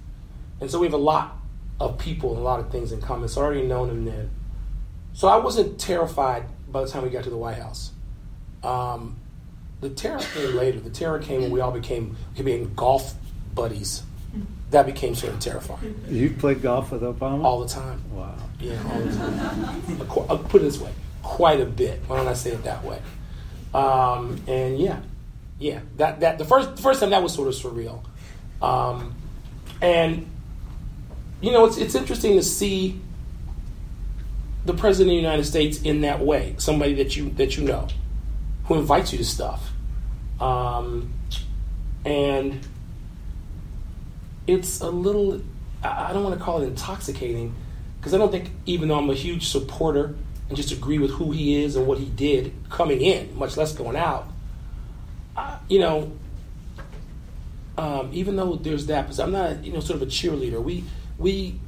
And 0.61 0.70
so 0.70 0.78
we 0.78 0.87
have 0.87 0.94
a 0.94 0.98
lot 0.98 1.37
of 1.80 1.98
people 1.98 2.30
and 2.30 2.38
a 2.38 2.42
lot 2.42 2.61
of 2.61 2.70
things 2.70 2.92
in 2.92 3.00
common. 3.00 3.28
So 3.28 3.40
I 3.40 3.44
already 3.44 3.66
known 3.66 3.90
him 3.90 4.04
then. 4.04 4.30
So 5.12 5.28
I 5.28 5.37
wasn't 5.37 5.78
terrified 5.78 6.44
by 6.68 6.83
the 6.83 6.88
time 6.88 7.02
we 7.02 7.11
got 7.11 7.24
to 7.24 7.30
the 7.30 7.37
White 7.37 7.59
House. 7.59 7.92
Um, 8.62 9.16
the 9.80 9.90
terror 9.90 10.18
came 10.18 10.57
later. 10.57 10.80
The 10.80 10.90
terror 10.90 11.18
came 11.18 11.42
when 11.42 11.50
we 11.50 11.61
all 11.61 11.72
became, 11.72 12.16
became 12.37 12.74
golf 12.74 13.14
buddies. 13.54 14.02
That 14.70 14.87
became 14.87 15.14
sort 15.14 15.35
of 15.35 15.40
terrifying. 15.40 16.02
You 16.09 16.30
played 16.30 16.62
golf 16.62 16.90
with 16.90 17.02
Obama? 17.02 17.44
All 17.44 17.61
the 17.61 17.68
time. 17.68 18.02
Wow. 18.11 18.35
Yeah, 18.59 18.83
all 18.90 19.00
the 19.00 19.14
time. 19.14 20.28
I'll 20.28 20.38
put 20.38 20.62
it 20.62 20.64
this 20.64 20.80
way 20.80 20.90
quite 21.24 21.60
a 21.60 21.66
bit. 21.66 22.00
Why 22.06 22.18
don't 22.18 22.28
I 22.28 22.34
say 22.34 22.50
it 22.50 22.62
that 22.62 22.84
way? 22.84 23.00
Um, 23.74 24.40
and 24.46 24.78
yeah, 24.78 25.00
yeah, 25.58 25.80
that 25.96 26.20
that 26.20 26.38
the 26.38 26.44
first 26.44 26.76
the 26.76 26.82
first 26.82 27.00
time 27.00 27.10
that 27.10 27.22
was 27.22 27.34
sort 27.34 27.48
of 27.48 27.54
surreal, 27.54 28.04
um, 28.62 29.14
and 29.82 30.30
you 31.40 31.50
know 31.50 31.64
it's 31.64 31.76
it's 31.76 31.96
interesting 31.96 32.37
to 32.37 32.42
see 32.42 33.00
the 34.64 34.74
president 34.74 35.10
of 35.10 35.16
the 35.16 35.22
United 35.22 35.44
States 35.44 35.82
in 35.82 36.02
that 36.02 36.20
way, 36.20 36.54
somebody 36.58 36.94
that 36.94 37.16
you 37.16 37.30
that 37.30 37.56
you 37.56 37.64
know, 37.64 37.88
who 38.66 38.76
invites 38.76 39.10
you 39.10 39.18
to 39.18 39.24
stuff, 39.24 39.72
um, 40.40 41.12
and 42.04 42.60
it's 44.46 44.80
a 44.80 44.90
little 44.90 45.40
I 45.82 46.12
don't 46.12 46.22
want 46.22 46.38
to 46.38 46.44
call 46.44 46.62
it 46.62 46.66
intoxicating 46.66 47.54
because 47.98 48.14
I 48.14 48.18
don't 48.18 48.30
think 48.30 48.50
even 48.66 48.88
though 48.88 48.98
I'm 48.98 49.10
a 49.10 49.14
huge 49.14 49.48
supporter 49.48 50.14
and 50.55 50.62
just 50.62 50.73
agree 50.73 50.99
with 50.99 51.11
who 51.11 51.33
he 51.33 51.64
is 51.64 51.75
and 51.75 51.85
what 51.85 51.99
he 51.99 52.07
did 52.07 52.55
coming 52.71 53.01
in, 53.01 53.37
much 53.37 53.57
less 53.57 53.73
going 53.73 53.97
out. 53.97 54.29
You 55.69 55.81
know, 55.81 56.12
um, 57.77 58.11
even 58.12 58.37
though 58.37 58.55
there's 58.55 58.87
that, 58.87 59.03
because 59.03 59.19
I'm 59.19 59.33
not, 59.33 59.64
you 59.64 59.73
know, 59.73 59.81
sort 59.81 60.01
of 60.01 60.03
a 60.03 60.11
cheerleader. 60.11 60.62
We 60.62 60.85
we 61.19 61.59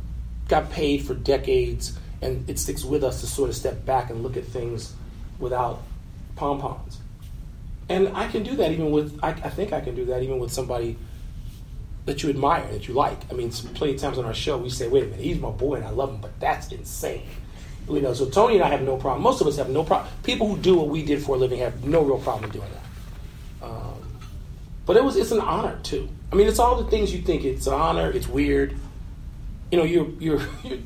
got 0.47 0.71
paid 0.71 1.03
for 1.05 1.15
decades, 1.15 1.99
and 2.23 2.49
it 2.49 2.61
sticks 2.61 2.85
with 2.85 3.03
us 3.03 3.23
to 3.23 3.27
sort 3.27 3.51
of 3.51 3.57
step 3.57 3.85
back 3.85 4.09
and 4.11 4.23
look 4.23 4.37
at 4.37 4.45
things 4.45 4.95
without 5.41 5.83
pom 6.37 6.61
poms. 6.61 6.99
And 7.89 8.09
I 8.17 8.29
can 8.29 8.45
do 8.45 8.55
that 8.57 8.71
even 8.71 8.93
with, 8.93 9.19
I, 9.23 9.31
I, 9.31 9.51
think 9.51 9.73
I 9.73 9.81
can 9.81 9.95
do 9.95 10.07
that 10.07 10.21
even 10.21 10.41
with 10.41 10.53
somebody 10.53 10.99
that 12.05 12.21
you 12.21 12.31
admire, 12.31 12.67
that 12.73 12.89
you 12.89 12.95
like. 12.95 13.19
I 13.31 13.35
mean, 13.35 13.51
plenty 13.51 13.95
of 13.95 14.01
times 14.01 14.19
on 14.19 14.25
our 14.25 14.35
show, 14.35 14.59
we 14.59 14.71
say, 14.71 14.89
wait 14.89 15.05
a 15.05 15.07
minute, 15.07 15.21
he's 15.21 15.39
my 15.39 15.51
boy 15.51 15.77
and 15.77 15.85
I 15.85 15.91
love 15.91 16.11
him, 16.11 16.21
but 16.21 16.39
that's 16.41 16.73
insane. 16.73 17.29
You 17.89 18.01
know, 18.01 18.13
so 18.15 18.29
Tony 18.29 18.57
and 18.57 18.65
I 18.65 18.69
have 18.69 18.83
no 18.83 18.97
problem. 18.97 19.23
Most 19.23 19.41
of 19.41 19.47
us 19.47 19.57
have 19.57 19.69
no 19.69 19.85
problem. 19.85 20.13
People 20.25 20.49
who 20.49 20.57
do 20.59 20.77
what 20.77 20.89
we 20.89 21.05
did 21.05 21.23
for 21.23 21.37
a 21.37 21.39
living 21.39 21.61
have 21.61 21.85
no 21.85 22.03
real 22.03 22.19
problem 22.19 22.51
doing 22.51 22.69
that. 22.73 23.67
Um, 23.69 24.03
but 24.85 24.97
it 24.97 25.05
was 25.05 25.17
it's 25.17 25.31
an 25.31 25.41
honor 25.41 25.79
too. 25.83 26.09
I 26.33 26.37
mean, 26.37 26.49
it's 26.49 26.59
all 26.59 26.83
the 26.83 26.91
things 26.91 27.15
you 27.15 27.23
think. 27.23 27.45
It's 27.45 27.67
an 27.67 27.75
honor. 27.75 28.11
It's 28.11 28.27
weird. 28.27 28.77
You 29.71 29.79
know, 29.79 29.85
you're 29.85 30.09
you're 30.19 30.43
you're, 30.65 30.79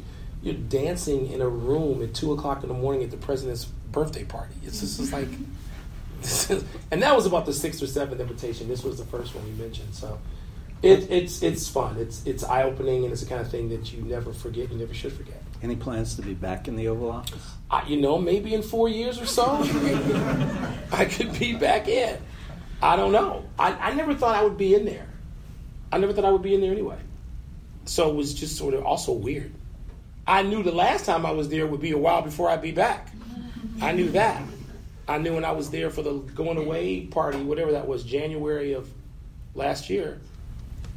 you're 0.43 0.55
dancing 0.55 1.31
in 1.31 1.41
a 1.41 1.49
room 1.49 2.03
at 2.03 2.13
two 2.13 2.33
o'clock 2.33 2.63
in 2.63 2.69
the 2.69 2.75
morning 2.75 3.03
at 3.03 3.11
the 3.11 3.17
president's 3.17 3.65
birthday 3.65 4.25
party. 4.25 4.55
It's 4.63 4.81
just 4.81 5.01
it's 5.01 5.13
like, 5.13 5.29
and 6.91 7.03
that 7.03 7.17
was 7.17 7.25
about 7.25 7.47
the 7.47 7.55
sixth 7.55 7.83
or 7.83 7.87
seventh 7.87 8.21
invitation. 8.21 8.69
This 8.69 8.85
was 8.85 8.99
the 8.99 9.07
first 9.07 9.35
one 9.35 9.45
we 9.45 9.53
mentioned. 9.53 9.95
So. 9.95 10.19
It, 10.83 11.11
it's 11.11 11.43
it's 11.43 11.69
fun. 11.69 11.99
It's 11.99 12.25
it's 12.25 12.43
eye 12.43 12.63
opening, 12.63 13.05
and 13.05 13.13
it's 13.13 13.21
the 13.21 13.29
kind 13.29 13.43
of 13.43 13.51
thing 13.51 13.69
that 13.69 13.93
you 13.93 14.01
never 14.01 14.33
forget. 14.33 14.73
You 14.73 14.79
never 14.79 14.95
should 14.95 15.13
forget. 15.13 15.40
Any 15.63 15.77
plans 15.77 16.15
to 16.17 16.23
be 16.23 16.33
back 16.33 16.69
in 16.69 16.77
the 16.77 16.89
Oval 16.89 17.11
Office? 17.11 17.47
Uh, 17.71 17.83
you 17.87 18.01
know, 18.01 18.19
maybe 18.19 18.55
in 18.55 18.63
four 18.63 18.89
years 18.89 19.21
or 19.21 19.27
so, 19.27 19.45
I 20.93 21.05
could 21.05 21.39
be 21.39 21.55
back 21.55 21.87
in. 21.87 22.17
I 22.83 22.97
don't 22.97 23.13
know. 23.13 23.45
I, 23.59 23.73
I 23.75 23.93
never 23.93 24.15
thought 24.15 24.35
I 24.35 24.43
would 24.43 24.57
be 24.57 24.75
in 24.75 24.87
there. 24.87 25.07
I 25.93 25.99
never 25.99 26.15
thought 26.15 26.25
I 26.25 26.31
would 26.31 26.43
be 26.43 26.55
in 26.55 26.63
there 26.63 26.73
anyway. 26.73 26.99
So 27.85 28.09
it 28.09 28.15
was 28.15 28.33
just 28.33 28.57
sort 28.57 28.73
of 28.73 28.85
also 28.85 29.13
weird. 29.13 29.53
I 30.27 30.43
knew 30.43 30.63
the 30.63 30.73
last 30.73 31.05
time 31.05 31.27
I 31.27 31.31
was 31.33 31.49
there 31.51 31.67
would 31.67 31.81
be 31.81 31.91
a 31.91 31.99
while 31.99 32.23
before 32.23 32.49
I'd 32.49 32.63
be 32.63 32.73
back. 32.73 33.11
I 33.83 33.93
knew 33.93 34.11
that. 34.13 34.43
I 35.07 35.19
knew 35.19 35.35
when 35.35 35.45
I 35.45 35.53
was 35.53 35.71
there 35.71 35.91
for 35.91 36.03
the 36.03 36.19
going 36.19 36.57
away 36.57 37.03
party, 37.03 37.43
whatever 37.43 37.73
that 37.73 37.87
was, 37.87 38.03
January 38.05 38.73
of 38.73 38.89
last 39.55 39.91
year, 39.91 40.21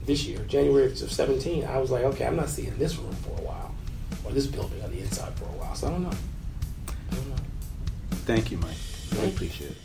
this 0.06 0.26
year, 0.26 0.39
January 0.47 0.86
of 0.86 1.12
17, 1.12 1.65
I 1.65 1.80
was 1.80 1.91
like, 1.91 2.04
okay, 2.04 2.26
I'm 2.26 2.36
not 2.36 2.49
seeing 2.49 2.78
this 2.78 2.95
room 2.97 3.13
for 3.15 3.32
a 3.32 3.41
while 3.41 3.72
or 4.23 4.31
this 4.31 4.47
building 4.47 4.81
on 4.83 4.91
the 4.91 4.99
inside 4.99 5.33
for 5.36 5.45
a 5.45 5.57
while. 5.57 5.75
So 5.75 5.88
I 5.88 5.91
don't 5.91 6.03
know. 6.03 6.17
I 7.12 7.15
don't 7.15 7.29
know. 7.29 7.36
Thank 8.25 8.51
you, 8.51 8.57
Mike. 8.57 8.77
I 9.21 9.25
appreciate 9.25 9.71
it. 9.71 9.83